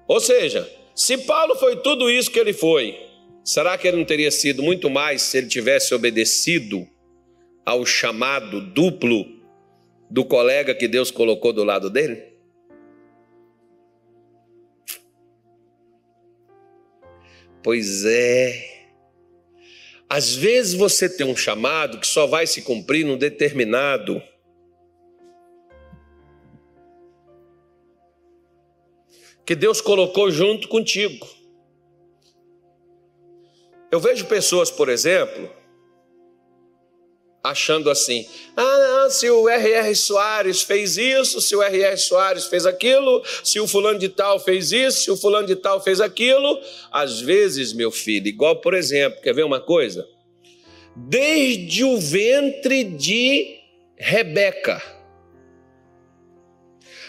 [0.08, 2.98] Ou seja, se Paulo foi tudo isso que ele foi,
[3.44, 6.88] será que ele não teria sido muito mais se ele tivesse obedecido
[7.66, 9.26] ao chamado duplo
[10.10, 12.27] do colega que Deus colocou do lado dele?
[17.68, 18.86] Pois é.
[20.10, 24.24] Às vezes você tem um chamado que só vai se cumprir num determinado
[29.46, 31.28] que Deus colocou junto contigo.
[33.92, 35.54] Eu vejo pessoas, por exemplo,
[37.50, 39.96] achando assim: ah, não, se o R.R.
[39.96, 41.98] Soares fez isso, se o R.R.
[41.98, 45.82] Soares fez aquilo, se o fulano de tal fez isso, se o fulano de tal
[45.82, 46.60] fez aquilo.
[46.92, 50.08] Às vezes, meu filho, igual por exemplo, quer ver uma coisa?
[50.96, 53.58] Desde o ventre de
[53.96, 54.82] Rebeca,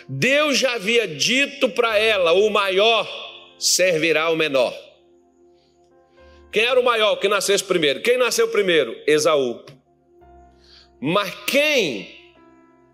[0.09, 3.07] Deus já havia dito para ela: o maior
[3.59, 4.75] servirá ao menor.
[6.51, 8.01] Quem era o maior que nascesse primeiro?
[8.01, 8.97] Quem nasceu primeiro?
[9.07, 9.61] Esaú.
[11.01, 12.09] Mas quem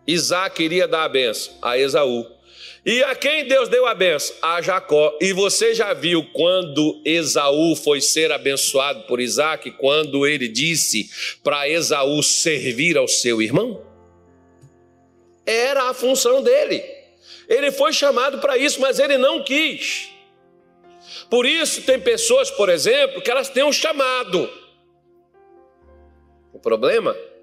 [0.06, 1.54] Isaac iria dar a benção?
[1.62, 2.26] A Esaú.
[2.84, 4.36] E a quem Deus deu a benção?
[4.42, 5.16] A Jacó.
[5.20, 11.08] E você já viu quando Esaú foi ser abençoado por Isaac, quando ele disse
[11.42, 13.82] para Esaú servir ao seu irmão?
[15.46, 16.82] Era a função dele.
[17.48, 20.10] Ele foi chamado para isso, mas ele não quis.
[21.30, 24.50] Por isso, tem pessoas, por exemplo, que elas têm um chamado.
[26.52, 27.33] O problema é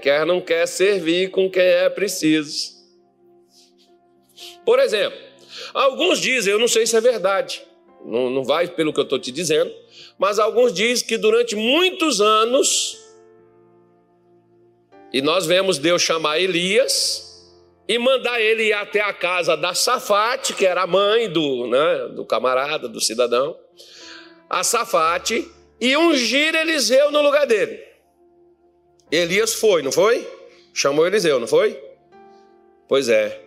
[0.00, 2.76] que ela não quer servir com quem é preciso.
[4.64, 5.18] Por exemplo,
[5.74, 7.62] alguns dizem, eu não sei se é verdade,
[8.04, 9.72] não, não vai pelo que eu estou te dizendo,
[10.18, 12.98] mas alguns dizem que durante muitos anos,
[15.12, 17.24] e nós vemos Deus chamar Elias
[17.88, 22.08] e mandar ele ir até a casa da Safate, que era a mãe do, né,
[22.14, 23.56] do camarada, do cidadão,
[24.50, 25.48] a Safate,
[25.80, 27.85] e ungir Eliseu no lugar dele.
[29.10, 30.26] Elias foi, não foi?
[30.72, 31.80] Chamou Eliseu, não foi?
[32.88, 33.40] Pois é.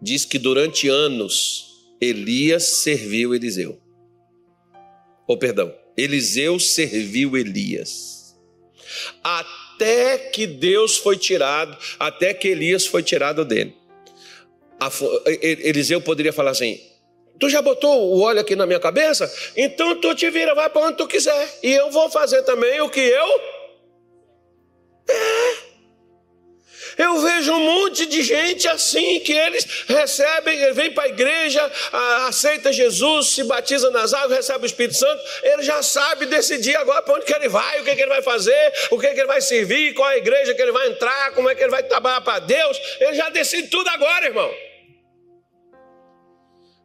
[0.00, 3.80] Diz que durante anos Elias serviu Eliseu.
[5.26, 8.36] Ou oh, perdão, Eliseu serviu Elias.
[9.22, 13.74] Até que Deus foi tirado, até que Elias foi tirado dele.
[15.42, 16.80] Eliseu poderia falar assim:
[17.38, 19.30] Tu já botou o óleo aqui na minha cabeça?
[19.56, 21.58] Então tu te vira, vai para onde tu quiser.
[21.62, 23.55] E eu vou fazer também o que eu.
[26.98, 31.70] Eu vejo um monte de gente assim que eles recebem, vem para a igreja,
[32.26, 37.02] aceita Jesus, se batiza nas águas, recebe o Espírito Santo, ele já sabe decidir agora
[37.02, 39.26] para onde que ele vai, o que, que ele vai fazer, o que, que ele
[39.26, 41.82] vai servir, qual é a igreja que ele vai entrar, como é que ele vai
[41.82, 42.80] trabalhar para Deus.
[42.98, 44.50] Ele já decide tudo agora, irmão.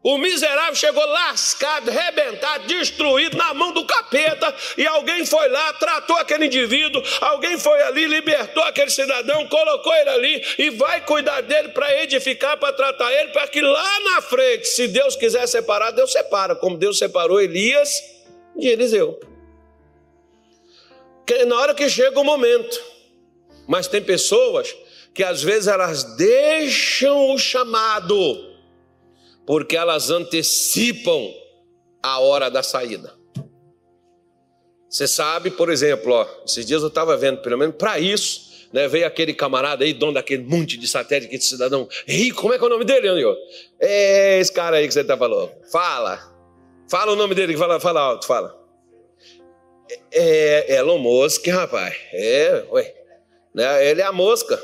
[0.03, 6.15] O miserável chegou lascado, rebentado, destruído na mão do capeta, e alguém foi lá, tratou
[6.17, 11.69] aquele indivíduo, alguém foi ali, libertou aquele cidadão, colocou ele ali e vai cuidar dele
[11.69, 16.11] para edificar, para tratar ele, para que lá na frente, se Deus quiser separar, Deus
[16.11, 18.01] separa, como Deus separou Elias
[18.55, 19.19] de Eliseu.
[21.27, 22.83] Que na hora que chega o momento,
[23.67, 24.75] mas tem pessoas
[25.13, 28.50] que às vezes elas deixam o chamado
[29.51, 31.29] porque elas antecipam
[32.01, 33.13] a hora da saída.
[34.89, 38.87] Você sabe, por exemplo, ó, esses dias eu estava vendo, pelo menos para isso, né,
[38.87, 42.63] veio aquele camarada aí, dono daquele monte de satélite, aquele cidadão rico, como é que
[42.63, 43.25] é o nome dele, André?
[43.77, 45.51] É esse cara aí que você está falando.
[45.69, 46.33] Fala.
[46.89, 48.57] Fala o nome dele, fala, fala alto, fala.
[50.13, 51.93] É, é Elon Musk, rapaz.
[52.13, 52.95] É, ué.
[53.53, 54.57] Né, ele é a mosca.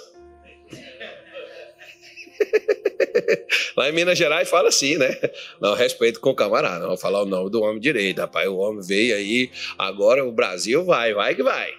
[3.76, 5.18] Lá em Minas Gerais fala assim, né?
[5.62, 8.48] Não, respeito com o camarada, não vou falar o nome do homem direito, rapaz.
[8.48, 11.70] O homem veio aí, agora o Brasil vai, vai que vai.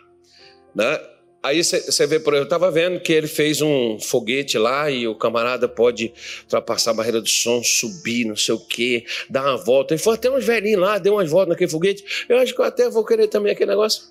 [0.74, 1.00] Né?
[1.40, 5.06] Aí você vê, por exemplo, eu estava vendo que ele fez um foguete lá e
[5.06, 9.56] o camarada pode ultrapassar a barreira do som, subir, não sei o quê, dar uma
[9.56, 9.94] volta.
[9.94, 12.26] Ele foi até uns velhinhos lá, deu umas voltas naquele foguete.
[12.28, 14.04] Eu acho que eu até vou querer também aquele negócio.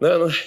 [0.00, 0.28] Não, não.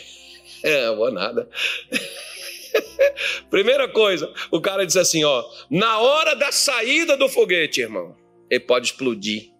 [0.63, 1.49] É, vou nada.
[3.49, 8.15] Primeira coisa, o cara disse assim: ó, na hora da saída do foguete, irmão,
[8.49, 9.51] ele pode explodir.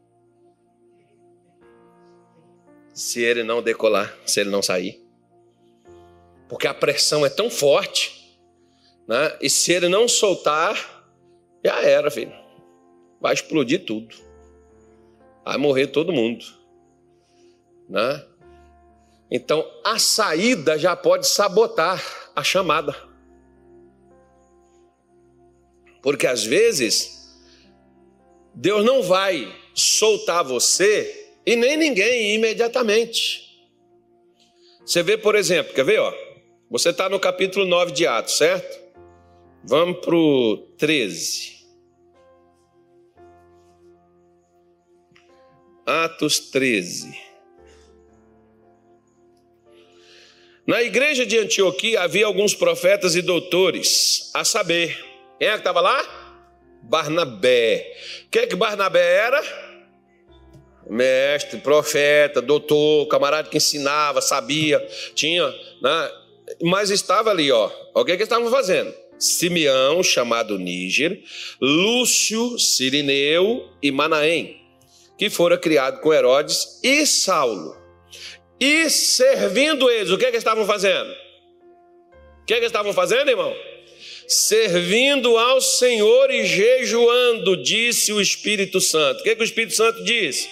[2.93, 5.01] se ele não decolar, se ele não sair.
[6.47, 8.39] Porque a pressão é tão forte,
[9.07, 9.38] né?
[9.41, 10.76] E se ele não soltar,
[11.64, 12.34] já era, filho.
[13.20, 14.16] Vai explodir tudo.
[15.45, 16.45] Vai morrer todo mundo,
[17.89, 18.26] né?
[19.30, 22.95] Então, a saída já pode sabotar a chamada.
[26.01, 27.39] Porque às vezes,
[28.53, 33.49] Deus não vai soltar você e nem ninguém imediatamente.
[34.86, 35.99] Você vê, por exemplo, quer ver?
[35.99, 36.13] Ó,
[36.69, 38.79] você está no capítulo 9 de Atos, certo?
[39.63, 41.61] Vamos para o 13.
[45.86, 47.30] Atos 13.
[50.66, 54.95] Na igreja de Antioquia havia alguns profetas e doutores, a saber,
[55.39, 56.22] quem é que estava lá?
[56.84, 57.91] Barnabé.
[58.30, 59.43] Quem é que Barnabé era?
[60.88, 64.80] Mestre, profeta, doutor, camarada que ensinava, sabia,
[65.16, 65.47] tinha,
[65.82, 66.12] né?
[66.62, 67.72] mas estava ali, ó.
[67.95, 68.93] O que, que estavam fazendo?
[69.18, 71.24] Simeão, chamado Níger,
[71.59, 74.62] Lúcio, Sirineu e Manaém,
[75.18, 77.80] que fora criado com Herodes e Saulo.
[78.62, 81.12] E servindo eles, o que, que estavam fazendo?
[82.43, 83.55] O que, que estavam fazendo, irmão?
[84.28, 89.22] Servindo ao Senhor e jejuando, disse o Espírito Santo.
[89.22, 90.47] O que, que o Espírito Santo disse?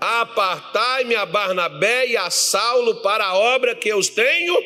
[0.00, 4.60] Apartai-me a Barnabé e a Saulo para a obra que eu os tenho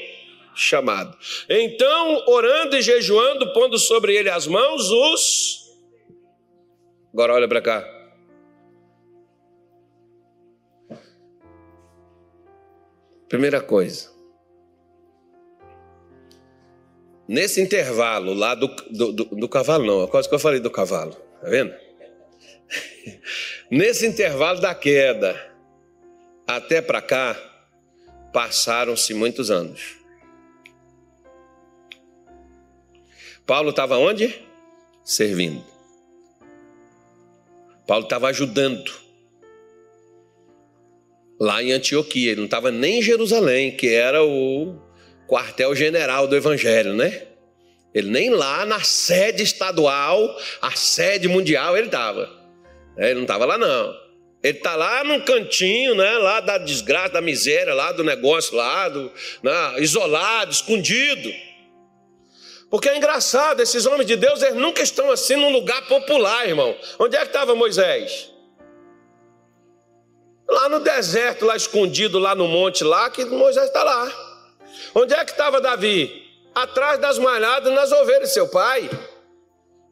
[0.54, 1.14] chamado.
[1.50, 5.66] Então, orando e jejuando, pondo sobre ele as mãos, os.
[7.12, 7.95] Agora olha para cá.
[13.28, 14.10] Primeira coisa.
[17.28, 20.70] Nesse intervalo lá do, do, do, do cavalo, não, a coisa que eu falei do
[20.70, 21.74] cavalo, tá vendo?
[23.68, 25.34] Nesse intervalo da queda
[26.46, 27.36] até para cá,
[28.32, 29.96] passaram-se muitos anos.
[33.44, 34.46] Paulo estava onde?
[35.02, 35.64] Servindo.
[37.86, 39.05] Paulo estava ajudando
[41.40, 44.78] lá em Antioquia, ele não estava nem em Jerusalém, que era o
[45.28, 47.22] quartel-general do evangelho, né?
[47.94, 52.30] Ele nem lá na sede estadual, a sede mundial, ele estava.
[52.96, 53.94] Ele não estava lá, não.
[54.42, 56.18] Ele está lá num cantinho, né?
[56.18, 59.10] Lá da desgraça, da miséria, lá do negócio, lá do,
[59.42, 59.52] né?
[59.78, 61.32] isolado, escondido.
[62.70, 66.76] Porque é engraçado, esses homens de Deus, eles nunca estão assim num lugar popular, irmão.
[66.98, 68.30] Onde é que estava Moisés?
[70.48, 74.12] Lá no deserto, lá escondido, lá no monte, lá, que Moisés está lá.
[74.94, 76.24] Onde é que estava Davi?
[76.54, 78.88] Atrás das malhadas nas ovelhas de seu pai.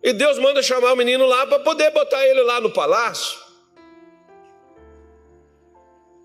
[0.03, 3.39] E Deus manda chamar o menino lá para poder botar ele lá no palácio.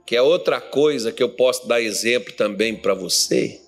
[0.06, 3.62] Que é outra coisa que eu posso dar exemplo também para você.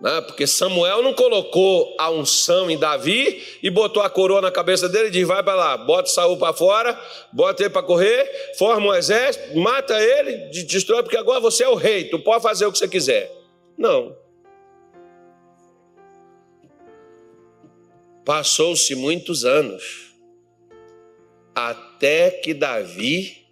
[0.00, 0.20] Né?
[0.20, 5.08] Porque Samuel não colocou a unção em Davi e botou a coroa na cabeça dele
[5.08, 6.98] e disse: vai para lá, bota Saul para fora,
[7.32, 11.74] bota ele para correr, forma um exército, mata ele, destrói, porque agora você é o
[11.74, 13.32] rei, tu pode fazer o que você quiser.
[13.76, 14.14] Não.
[18.24, 20.12] Passou-se muitos anos
[21.54, 23.46] até que Davi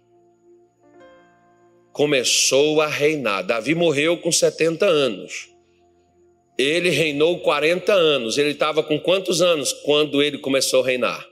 [1.91, 3.41] começou a reinar.
[3.41, 5.54] Davi morreu com 70 anos.
[6.57, 8.37] Ele reinou 40 anos.
[8.37, 11.27] Ele estava com quantos anos quando ele começou a reinar?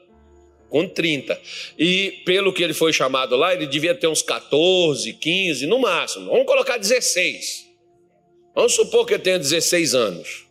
[0.70, 1.40] Com 30.
[1.78, 6.30] E pelo que ele foi chamado lá, ele devia ter uns 14, 15 no máximo.
[6.30, 7.68] Vamos colocar 16.
[8.56, 10.44] Vamos supor que ele tenha 16 anos.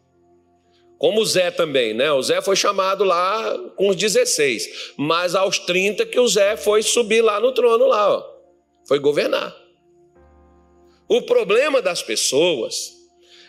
[0.99, 2.13] Como o Zé também, né?
[2.13, 4.93] O Zé foi chamado lá com os 16.
[4.97, 8.25] Mas aos 30 que o Zé foi subir lá no trono lá, ó.
[8.87, 9.55] Foi governar.
[11.09, 13.02] O problema das pessoas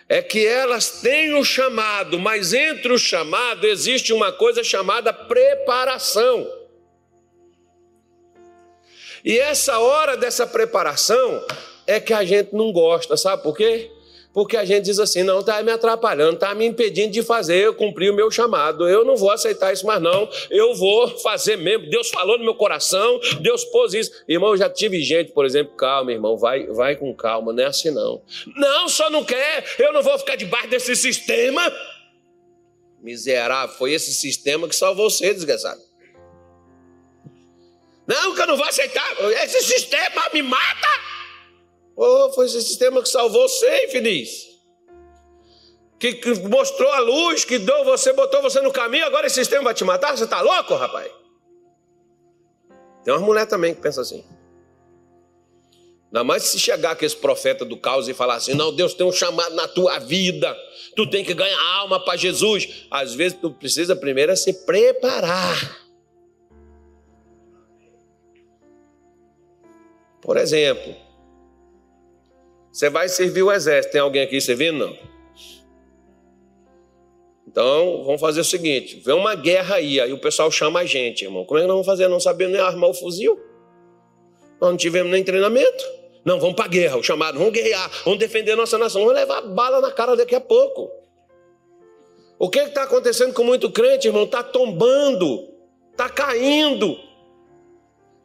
[0.08, 6.48] é que elas têm o chamado, mas entre o chamado existe uma coisa chamada preparação.
[9.24, 11.46] E essa hora dessa preparação
[11.88, 13.90] é que a gente não gosta, sabe por quê?
[14.34, 17.76] Porque a gente diz assim, não, está me atrapalhando, está me impedindo de fazer, eu
[17.76, 18.90] cumprir o meu chamado.
[18.90, 20.28] Eu não vou aceitar isso mais, não.
[20.50, 21.88] Eu vou fazer mesmo.
[21.88, 24.12] Deus falou no meu coração, Deus pôs isso.
[24.28, 27.68] Irmão, eu já tive gente, por exemplo, calma, irmão, vai, vai com calma, não é
[27.68, 28.24] assim não.
[28.56, 31.62] Não, só não quer, eu não vou ficar debaixo desse sistema.
[33.04, 35.82] Miserável, foi esse sistema que salvou você, desgraçado.
[38.08, 39.06] Não, que eu não vou aceitar,
[39.44, 41.23] esse sistema me mata.
[41.96, 44.54] Oh, foi esse sistema que salvou você, infeliz.
[46.00, 49.64] Que, que mostrou a luz, que deu você, botou você no caminho, agora esse sistema
[49.64, 50.18] vai te matar?
[50.18, 51.10] Você está louco, rapaz?
[53.04, 54.24] Tem umas mulheres também que pensam assim.
[56.08, 59.06] Ainda mais se chegar com esse profeta do caos e falar assim: não, Deus tem
[59.06, 60.56] um chamado na tua vida,
[60.96, 62.86] tu tem que ganhar alma para Jesus.
[62.90, 65.82] Às vezes tu precisa primeiro é se preparar.
[70.22, 70.96] Por exemplo,
[72.74, 73.92] você vai servir o exército.
[73.92, 74.80] Tem alguém aqui servindo?
[74.80, 74.98] Não.
[77.48, 81.24] Então, vamos fazer o seguinte: vem uma guerra aí, aí o pessoal chama a gente,
[81.24, 81.46] irmão.
[81.46, 82.08] Como é que nós vamos fazer?
[82.08, 83.40] Não sabemos nem armar o fuzil?
[84.60, 85.86] Nós não tivemos nem treinamento.
[86.26, 89.42] Não, vamos para a guerra, o chamado, vamos guerrear, vamos defender nossa nação, vamos levar
[89.42, 90.90] bala na cara daqui a pouco.
[92.40, 94.24] O que está acontecendo com muito crente, irmão?
[94.24, 95.50] Está tombando,
[95.92, 96.98] está caindo.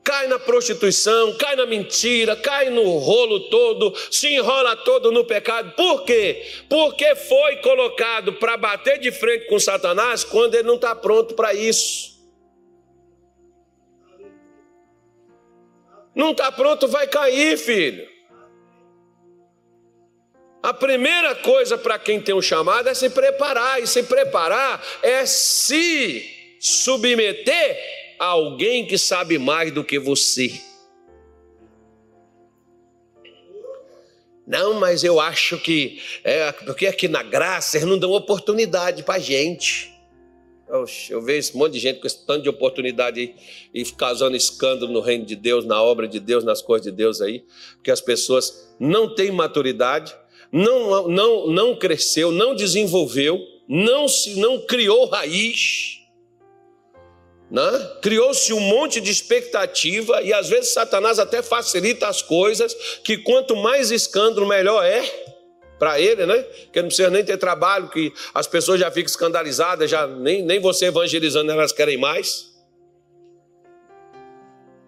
[0.09, 5.73] Cai na prostituição, cai na mentira, cai no rolo todo, se enrola todo no pecado.
[5.73, 6.43] Por quê?
[6.67, 11.53] Porque foi colocado para bater de frente com Satanás quando ele não está pronto para
[11.53, 12.19] isso.
[16.15, 18.09] Não está pronto, vai cair, filho.
[20.63, 25.27] A primeira coisa para quem tem um chamado é se preparar, e se preparar é
[25.27, 30.61] se submeter alguém que sabe mais do que você.
[34.47, 39.19] Não, mas eu acho que é porque aqui na graça eles não dão oportunidade para
[39.19, 39.93] gente.
[40.71, 43.35] Oxe, eu vejo esse monte de gente com esse tanto de oportunidade
[43.73, 47.21] e causando escândalo no reino de Deus, na obra de Deus, nas coisas de Deus
[47.21, 47.45] aí,
[47.75, 50.15] porque as pessoas não têm maturidade,
[50.53, 53.39] não, não, não cresceu, não desenvolveu,
[53.69, 56.01] não se não criou raiz,
[57.51, 57.97] né?
[58.03, 63.57] criou-se um monte de expectativa e às vezes Satanás até facilita as coisas, que quanto
[63.57, 65.03] mais escândalo melhor é
[65.79, 66.45] para ele, né?
[66.73, 70.61] Que não precisa nem ter trabalho, que as pessoas já ficam escandalizadas, já nem, nem
[70.61, 72.49] você evangelizando elas querem mais.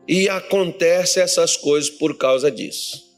[0.06, 3.08] E acontece essas coisas por causa disso.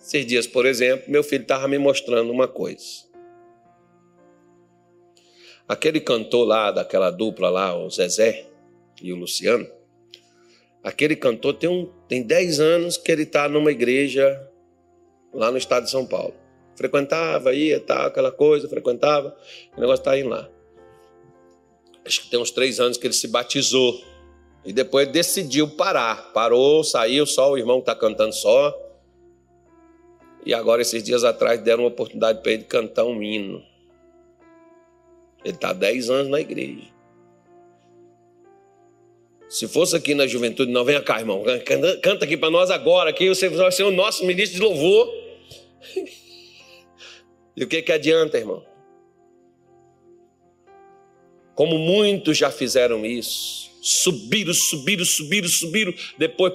[0.00, 3.11] Esses dias, por exemplo, meu filho estava me mostrando uma coisa.
[5.72, 8.44] Aquele cantor lá, daquela dupla lá, o Zezé
[9.00, 9.66] e o Luciano,
[10.84, 14.38] aquele cantor tem, um, tem 10 anos que ele está numa igreja
[15.32, 16.34] lá no estado de São Paulo.
[16.76, 19.34] Frequentava, ia, tal, aquela coisa, frequentava.
[19.74, 20.46] O negócio está indo lá.
[22.04, 23.98] Acho que tem uns três anos que ele se batizou.
[24.66, 26.34] E depois decidiu parar.
[26.34, 28.78] Parou, saiu, só o irmão está cantando só.
[30.44, 33.71] E agora, esses dias atrás, deram uma oportunidade para ele cantar um hino.
[35.44, 36.92] Ele está há 10 anos na igreja.
[39.48, 41.44] Se fosse aqui na juventude, não, venha cá, irmão,
[42.02, 45.08] canta aqui para nós agora, aqui você vai ser o nosso ministro de louvor.
[47.54, 48.64] E o que, que adianta, irmão?
[51.54, 56.54] Como muitos já fizeram isso, subiram, subiram, subiram, subiram, depois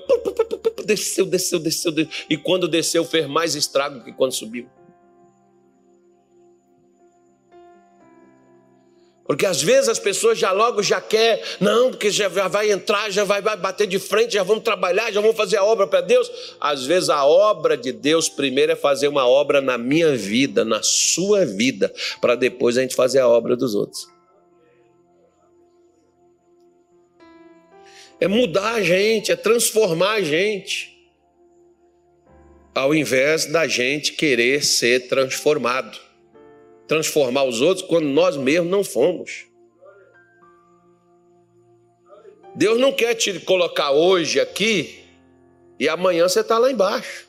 [0.86, 4.68] desceu, desceu, desceu, desceu, e quando desceu fez mais estrago que quando subiu.
[9.28, 13.26] Porque às vezes as pessoas já logo já quer, não, porque já vai entrar, já
[13.26, 16.32] vai, bater de frente, já vamos trabalhar, já vamos fazer a obra para Deus.
[16.62, 20.82] Às vezes a obra de Deus primeiro é fazer uma obra na minha vida, na
[20.82, 24.08] sua vida, para depois a gente fazer a obra dos outros.
[28.22, 30.96] É mudar a gente, é transformar a gente.
[32.74, 36.07] Ao invés da gente querer ser transformado
[36.88, 39.46] transformar os outros quando nós mesmos não fomos.
[42.56, 45.04] Deus não quer te colocar hoje aqui
[45.80, 47.28] e amanhã você está lá embaixo.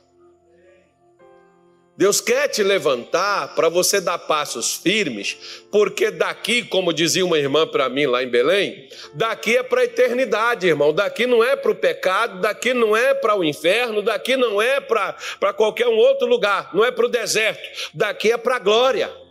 [1.99, 5.37] Deus quer te levantar para você dar passos firmes,
[5.69, 9.85] porque daqui, como dizia uma irmã para mim lá em Belém, daqui é para a
[9.85, 10.93] eternidade, irmão.
[10.93, 14.81] Daqui não é para o pecado, daqui não é para o inferno, daqui não é
[14.81, 19.28] para qualquer um outro lugar, não é para o deserto, daqui é para a glória.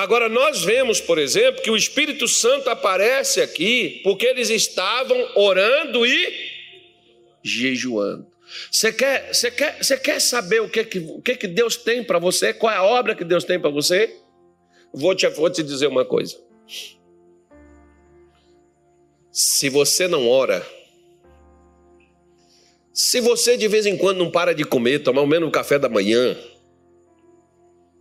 [0.00, 6.06] Agora, nós vemos, por exemplo, que o Espírito Santo aparece aqui porque eles estavam orando
[6.06, 6.34] e
[7.42, 8.26] jejuando.
[8.72, 12.02] Você quer, você quer, você quer saber o que, que, o que, que Deus tem
[12.02, 12.54] para você?
[12.54, 14.16] Qual é a obra que Deus tem para você?
[14.90, 16.40] Vou te, vou te dizer uma coisa.
[19.30, 20.66] Se você não ora,
[22.90, 25.90] se você de vez em quando não para de comer, tomar o mesmo café da
[25.90, 26.38] manhã,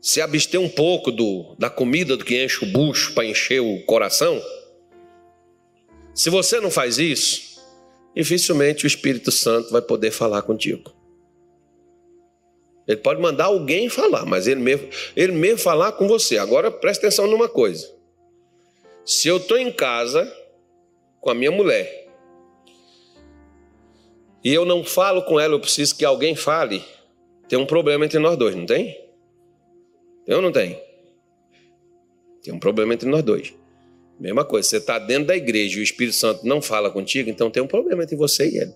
[0.02, 3.84] se abster um pouco do, da comida do que enche o bucho para encher o
[3.86, 4.42] coração,
[6.14, 7.62] se você não faz isso,
[8.16, 10.94] dificilmente o Espírito Santo vai poder falar contigo.
[12.88, 16.40] Ele pode mandar alguém falar, mas ele mesmo, ele mesmo falar com você.
[16.40, 17.88] Agora preste atenção numa coisa.
[19.06, 20.32] Se eu estou em casa
[21.22, 22.08] com a minha mulher
[24.44, 26.84] e eu não falo com ela, eu preciso que alguém fale,
[27.48, 29.09] tem um problema entre nós dois, não tem?
[30.30, 30.80] Eu não tenho.
[32.44, 33.52] Tem um problema entre nós dois.
[34.20, 37.50] Mesma coisa, você está dentro da igreja e o Espírito Santo não fala contigo, então
[37.50, 38.76] tem um problema entre você e ele.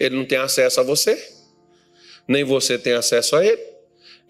[0.00, 1.22] Ele não tem acesso a você,
[2.26, 3.62] nem você tem acesso a ele.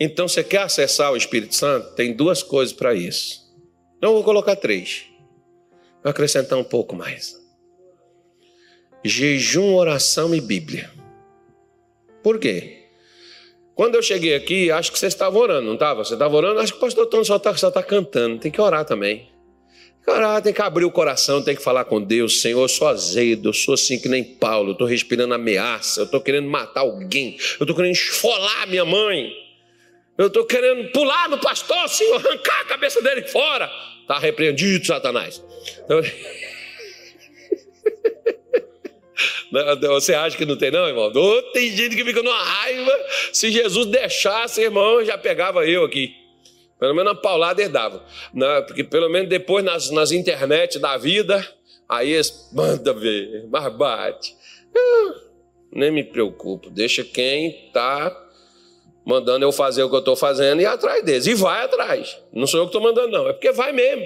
[0.01, 1.95] Então, você quer acessar o Espírito Santo?
[1.95, 3.57] Tem duas coisas para isso.
[4.03, 5.07] Não vou colocar três.
[6.03, 7.41] Vou acrescentar um pouco mais:
[9.05, 10.96] jejum, oração e Bíblia.
[12.27, 12.79] Por quê?
[13.73, 16.05] Quando eu cheguei aqui, acho que você estava orando, não estava?
[16.05, 16.59] Você estava orando?
[16.59, 18.41] Acho que o pastor Tony só está tá cantando.
[18.41, 19.19] Tem que orar também.
[19.19, 22.43] Tem que orar, tem que abrir o coração, tem que falar com Deus.
[22.43, 24.71] Senhor, eu sou azedo, eu sou assim que nem Paulo.
[24.71, 27.37] Eu estou respirando ameaça, eu estou querendo matar alguém.
[27.61, 29.33] Eu estou querendo esfolar minha mãe.
[30.19, 33.71] Eu estou querendo pular no pastor, Senhor, arrancar a cabeça dele fora.
[34.01, 35.41] Está repreendido, Satanás.
[35.85, 36.03] Então...
[39.89, 41.13] Você acha que não tem, não, irmão?
[41.53, 42.93] tem gente que fica numa raiva.
[43.33, 46.15] Se Jesus deixasse, irmão, já pegava eu aqui.
[46.79, 48.05] Pelo menos a paulada herdava.
[48.35, 48.63] Né?
[48.63, 51.47] Porque pelo menos depois nas, nas internet da vida,
[51.89, 54.37] aí eles manda ver, mas bate.
[54.75, 55.15] Eu,
[55.73, 56.71] nem me preocupo.
[56.71, 58.25] Deixa quem está
[59.07, 61.27] mandando eu fazer o que eu estou fazendo e atrás deles.
[61.27, 62.19] E vai atrás.
[62.33, 63.29] Não sou eu que estou mandando, não.
[63.29, 64.05] É porque vai mesmo.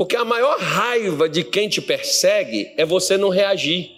[0.00, 3.90] Porque a maior raiva de quem te persegue é você não reagir.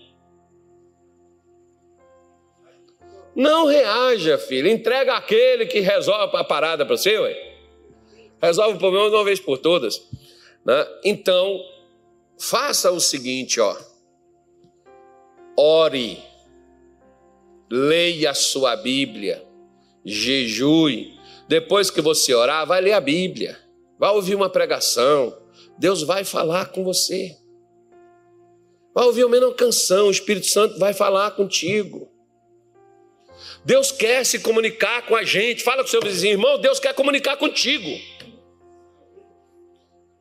[3.37, 4.67] Não reaja, filho.
[4.67, 7.55] Entrega aquele que resolve a parada para você, ué.
[8.43, 10.03] Resolve o problema de uma vez por todas.
[10.65, 10.85] Né?
[11.05, 11.65] Então,
[12.37, 13.77] faça o seguinte, ó.
[15.57, 16.19] Ore.
[17.71, 19.47] Leia a sua Bíblia.
[20.05, 21.17] Jejue.
[21.47, 23.57] Depois que você orar, vai ler a Bíblia.
[24.01, 25.41] Vai ouvir uma pregação
[25.79, 27.37] Deus vai falar com você.
[28.95, 32.11] Vai ouvir ao menos canção, o Espírito Santo vai falar contigo.
[33.65, 35.63] Deus quer se comunicar com a gente.
[35.63, 37.91] Fala com seu vizinho, irmão, Deus quer comunicar contigo.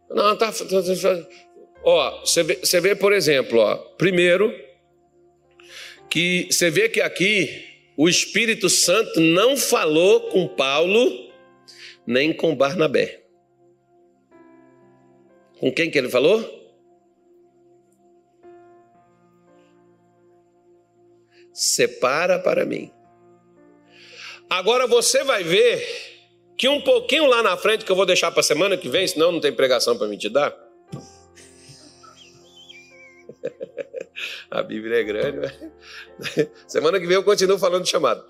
[0.09, 0.51] Não, tá.
[0.51, 1.27] tá, tá, tá
[1.83, 4.53] ó, você vê, você vê, por exemplo, ó, primeiro,
[6.09, 7.65] que você vê que aqui
[7.97, 11.31] o Espírito Santo não falou com Paulo
[12.05, 13.20] nem com Barnabé.
[15.61, 16.43] Com quem que ele falou?
[21.53, 22.91] Separa para mim.
[24.49, 25.85] Agora você vai ver
[26.57, 29.07] que um pouquinho lá na frente, que eu vou deixar para a semana que vem,
[29.07, 30.51] senão não tem pregação para me te dar.
[34.49, 35.37] A Bíblia é grande.
[35.37, 35.71] Né?
[36.67, 38.25] Semana que vem eu continuo falando de chamado.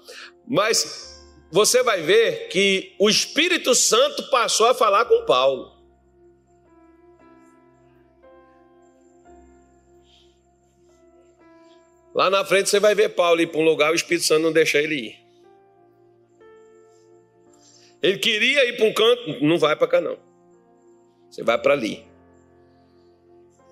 [0.45, 1.17] Mas
[1.49, 5.80] você vai ver que o Espírito Santo passou a falar com Paulo.
[12.13, 14.51] Lá na frente você vai ver Paulo ir para um lugar, o Espírito Santo não
[14.51, 15.21] deixa ele ir.
[18.01, 20.17] Ele queria ir para um canto, não vai para cá não.
[21.29, 22.03] Você vai para ali.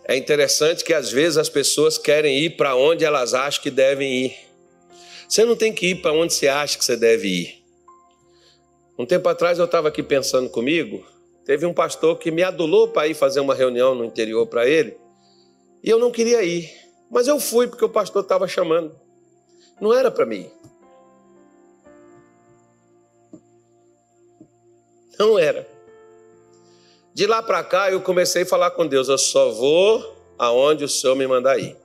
[0.06, 4.26] É interessante que às vezes as pessoas querem ir para onde elas acham que devem
[4.26, 4.38] ir.
[5.28, 7.64] Você não tem que ir para onde você acha que você deve ir.
[8.98, 11.06] Um tempo atrás eu estava aqui pensando comigo,
[11.46, 14.98] teve um pastor que me adulou para ir fazer uma reunião no interior para ele,
[15.84, 16.70] e eu não queria ir.
[17.10, 18.96] Mas eu fui porque o pastor estava chamando.
[19.80, 20.50] Não era para mim.
[25.18, 25.68] Não era.
[27.14, 30.90] De lá para cá eu comecei a falar com Deus, eu só vou aonde o
[30.90, 31.76] Senhor me mandar ir.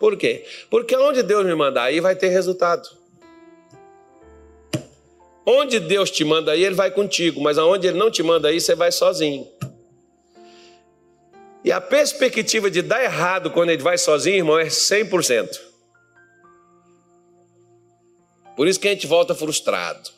[0.00, 0.44] Por quê?
[0.68, 2.88] Porque aonde Deus me mandar ir vai ter resultado.
[5.46, 8.60] Onde Deus te manda ir, Ele vai contigo, mas aonde Ele não te manda ir,
[8.60, 9.46] você vai sozinho.
[11.66, 15.60] E a perspectiva de dar errado quando ele vai sozinho, irmão, é 100%.
[18.54, 20.10] Por isso que a gente volta frustrado.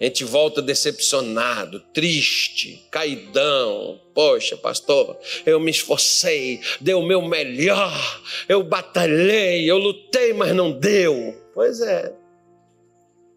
[0.00, 4.00] A gente volta decepcionado, triste, caidão.
[4.12, 5.16] Poxa, pastor,
[5.46, 11.40] eu me esforcei, dei o meu melhor, eu batalhei, eu lutei, mas não deu.
[11.54, 12.12] Pois é.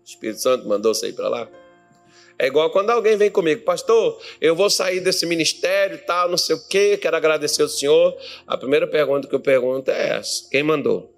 [0.01, 1.47] O Espírito Santo mandou você ir para lá.
[2.37, 6.37] É igual quando alguém vem comigo, pastor, eu vou sair desse ministério e tal, não
[6.37, 8.17] sei o quê, quero agradecer ao senhor.
[8.45, 11.13] A primeira pergunta que eu pergunto é essa: quem mandou?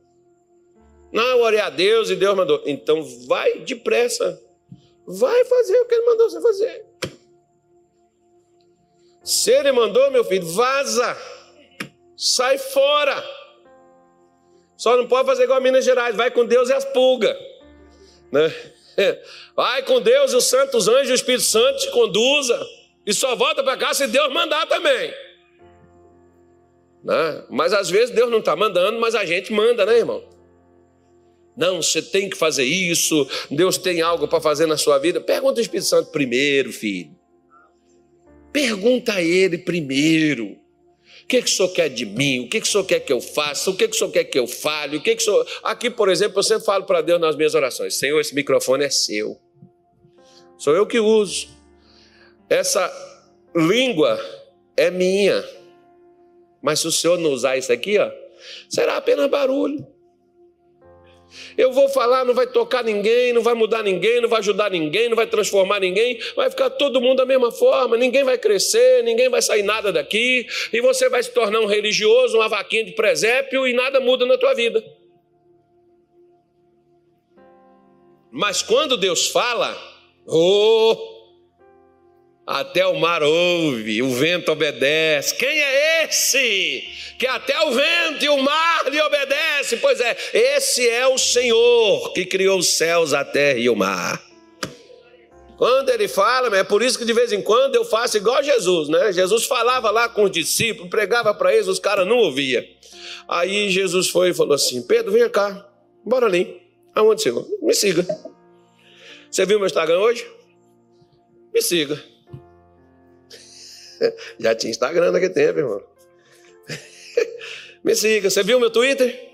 [1.11, 2.61] Não, eu orei a Deus e Deus mandou.
[2.65, 4.39] Então vai depressa,
[5.07, 6.85] vai fazer o que ele mandou você fazer.
[9.23, 11.17] Se ele mandou, meu filho, vaza,
[12.15, 13.23] sai fora.
[14.77, 17.35] Só não pode fazer igual a Minas Gerais, vai com Deus e as pulgas.
[18.31, 18.53] Né?
[19.55, 22.59] Vai com Deus os santos anjos, o Espírito Santo te conduza
[23.05, 25.13] E só volta para cá se Deus mandar também.
[27.03, 27.43] Né?
[27.49, 30.23] Mas às vezes Deus não está mandando, mas a gente manda, né, irmão?
[31.55, 35.19] Não, você tem que fazer isso, Deus tem algo para fazer na sua vida.
[35.19, 37.15] Pergunta o Espírito Santo primeiro, filho.
[38.51, 40.57] Pergunta a ele primeiro.
[41.27, 42.45] O que, que o senhor quer de mim?
[42.45, 43.69] O que, que o senhor quer que eu faça?
[43.69, 44.95] O que, que o senhor quer que eu fale?
[44.95, 45.45] O que, que o senhor...
[45.61, 48.89] Aqui, por exemplo, eu sempre falo para Deus nas minhas orações: Senhor, esse microfone é
[48.89, 49.37] seu.
[50.57, 51.49] Sou eu que uso.
[52.49, 52.89] Essa
[53.53, 54.17] língua
[54.77, 55.43] é minha.
[56.61, 58.09] Mas se o senhor não usar isso aqui, ó,
[58.69, 59.85] será apenas barulho.
[61.57, 65.09] Eu vou falar, não vai tocar ninguém, não vai mudar ninguém, não vai ajudar ninguém,
[65.09, 69.29] não vai transformar ninguém, vai ficar todo mundo da mesma forma, ninguém vai crescer, ninguém
[69.29, 73.67] vai sair nada daqui, e você vai se tornar um religioso, uma vaquinha de presépio
[73.67, 74.83] e nada muda na tua vida.
[78.31, 79.75] Mas quando Deus fala,
[80.27, 81.16] oh,
[82.47, 85.35] até o mar ouve, o vento obedece.
[85.35, 86.87] Quem é esse?
[87.19, 89.75] Que até o vento e o mar lhe obedece?
[89.77, 94.25] Pois é, esse é o Senhor que criou os céus, a terra e o mar.
[95.57, 98.87] Quando ele fala, é por isso que de vez em quando eu faço igual Jesus,
[98.87, 99.11] né?
[99.11, 102.63] Jesus falava lá com os discípulos, pregava para eles, os caras não ouviam.
[103.27, 105.67] Aí Jesus foi e falou assim: Pedro, vem cá,
[106.05, 106.61] bora ali.
[106.95, 107.45] Aonde, Senhor?
[107.61, 108.05] Me siga.
[109.29, 110.25] Você viu meu Instagram hoje?
[111.53, 112.01] Me siga.
[114.39, 115.83] Já tinha Instagram naquele tempo, irmão.
[117.83, 118.29] Me siga.
[118.29, 119.31] Você viu meu Twitter?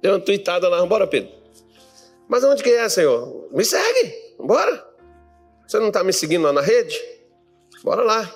[0.00, 0.84] Deu uma tweetada lá.
[0.84, 1.30] Bora, Pedro.
[2.28, 3.48] Mas onde que é, Senhor?
[3.52, 4.34] Me segue.
[4.38, 4.84] Bora.
[5.66, 7.00] Você não está me seguindo lá na rede?
[7.82, 8.34] Bora lá.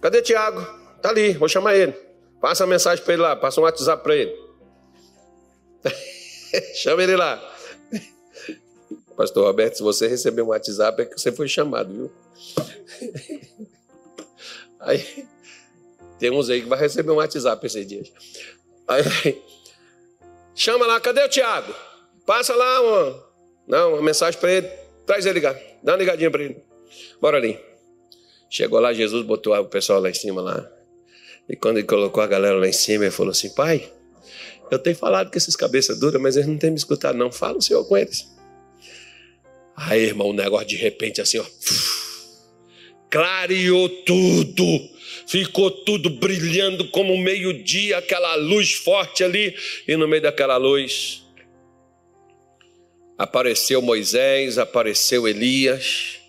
[0.00, 0.60] Cadê Tiago?
[1.00, 1.34] Tá ali.
[1.34, 1.92] Vou chamar ele.
[2.40, 3.36] Passa a mensagem para ele lá.
[3.36, 4.36] Passa um WhatsApp para ele.
[6.74, 7.40] Chama ele lá.
[9.16, 12.12] Pastor Roberto, se você receber um WhatsApp é que você foi chamado, viu?
[14.82, 15.26] Aí
[16.18, 18.12] tem uns aí que vai receber um WhatsApp esses dias.
[18.86, 19.02] Aí,
[20.54, 21.72] chama lá, cadê o Tiago?
[22.26, 23.24] Passa lá uma,
[23.66, 24.68] não, uma mensagem para ele,
[25.06, 26.62] traz ele ligar, dá uma ligadinha para ele.
[27.20, 27.58] Bora ali.
[28.50, 30.70] Chegou lá, Jesus botou o pessoal lá em cima lá.
[31.48, 33.90] E quando ele colocou a galera lá em cima, ele falou assim: Pai,
[34.70, 37.32] eu tenho falado com esses cabeças duras, mas eles não têm me escutado, não.
[37.32, 38.28] Fala o Senhor com eles.
[39.74, 41.44] Aí, irmão, o negócio de repente assim, ó
[43.12, 44.88] clareou tudo,
[45.28, 49.54] ficou tudo brilhando como meio-dia, aquela luz forte ali,
[49.86, 51.22] e no meio daquela luz
[53.18, 56.20] apareceu Moisés, apareceu Elias,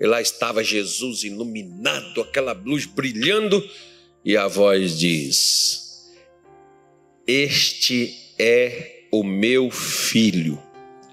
[0.00, 3.64] e lá estava Jesus iluminado, aquela luz brilhando,
[4.24, 6.12] e a voz diz:
[7.28, 10.60] Este é o meu filho,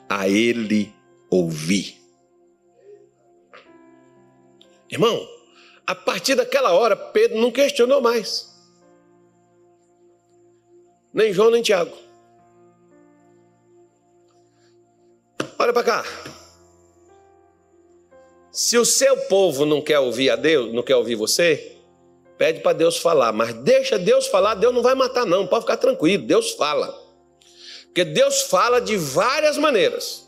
[0.10, 0.91] a ele
[1.30, 2.05] ouvi.
[4.90, 5.28] Irmão,
[5.86, 8.54] a partir daquela hora, Pedro não questionou mais.
[11.14, 11.96] Nem João, nem Tiago.
[15.58, 16.06] Olha para cá.
[18.52, 21.78] Se o seu povo não quer ouvir a Deus, não quer ouvir você,
[22.38, 25.78] pede para Deus falar, mas deixa Deus falar, Deus não vai matar não, pode ficar
[25.78, 26.94] tranquilo, Deus fala.
[27.86, 30.24] Porque Deus fala de várias maneiras.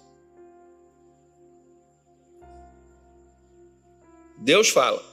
[4.38, 5.04] Deus fala.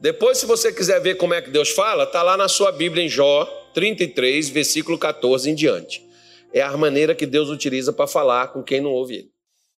[0.00, 3.04] Depois, se você quiser ver como é que Deus fala, está lá na sua Bíblia
[3.04, 3.44] em Jó
[3.74, 6.06] 33, versículo 14 em diante.
[6.52, 9.35] É a maneira que Deus utiliza para falar com quem não ouve Ele.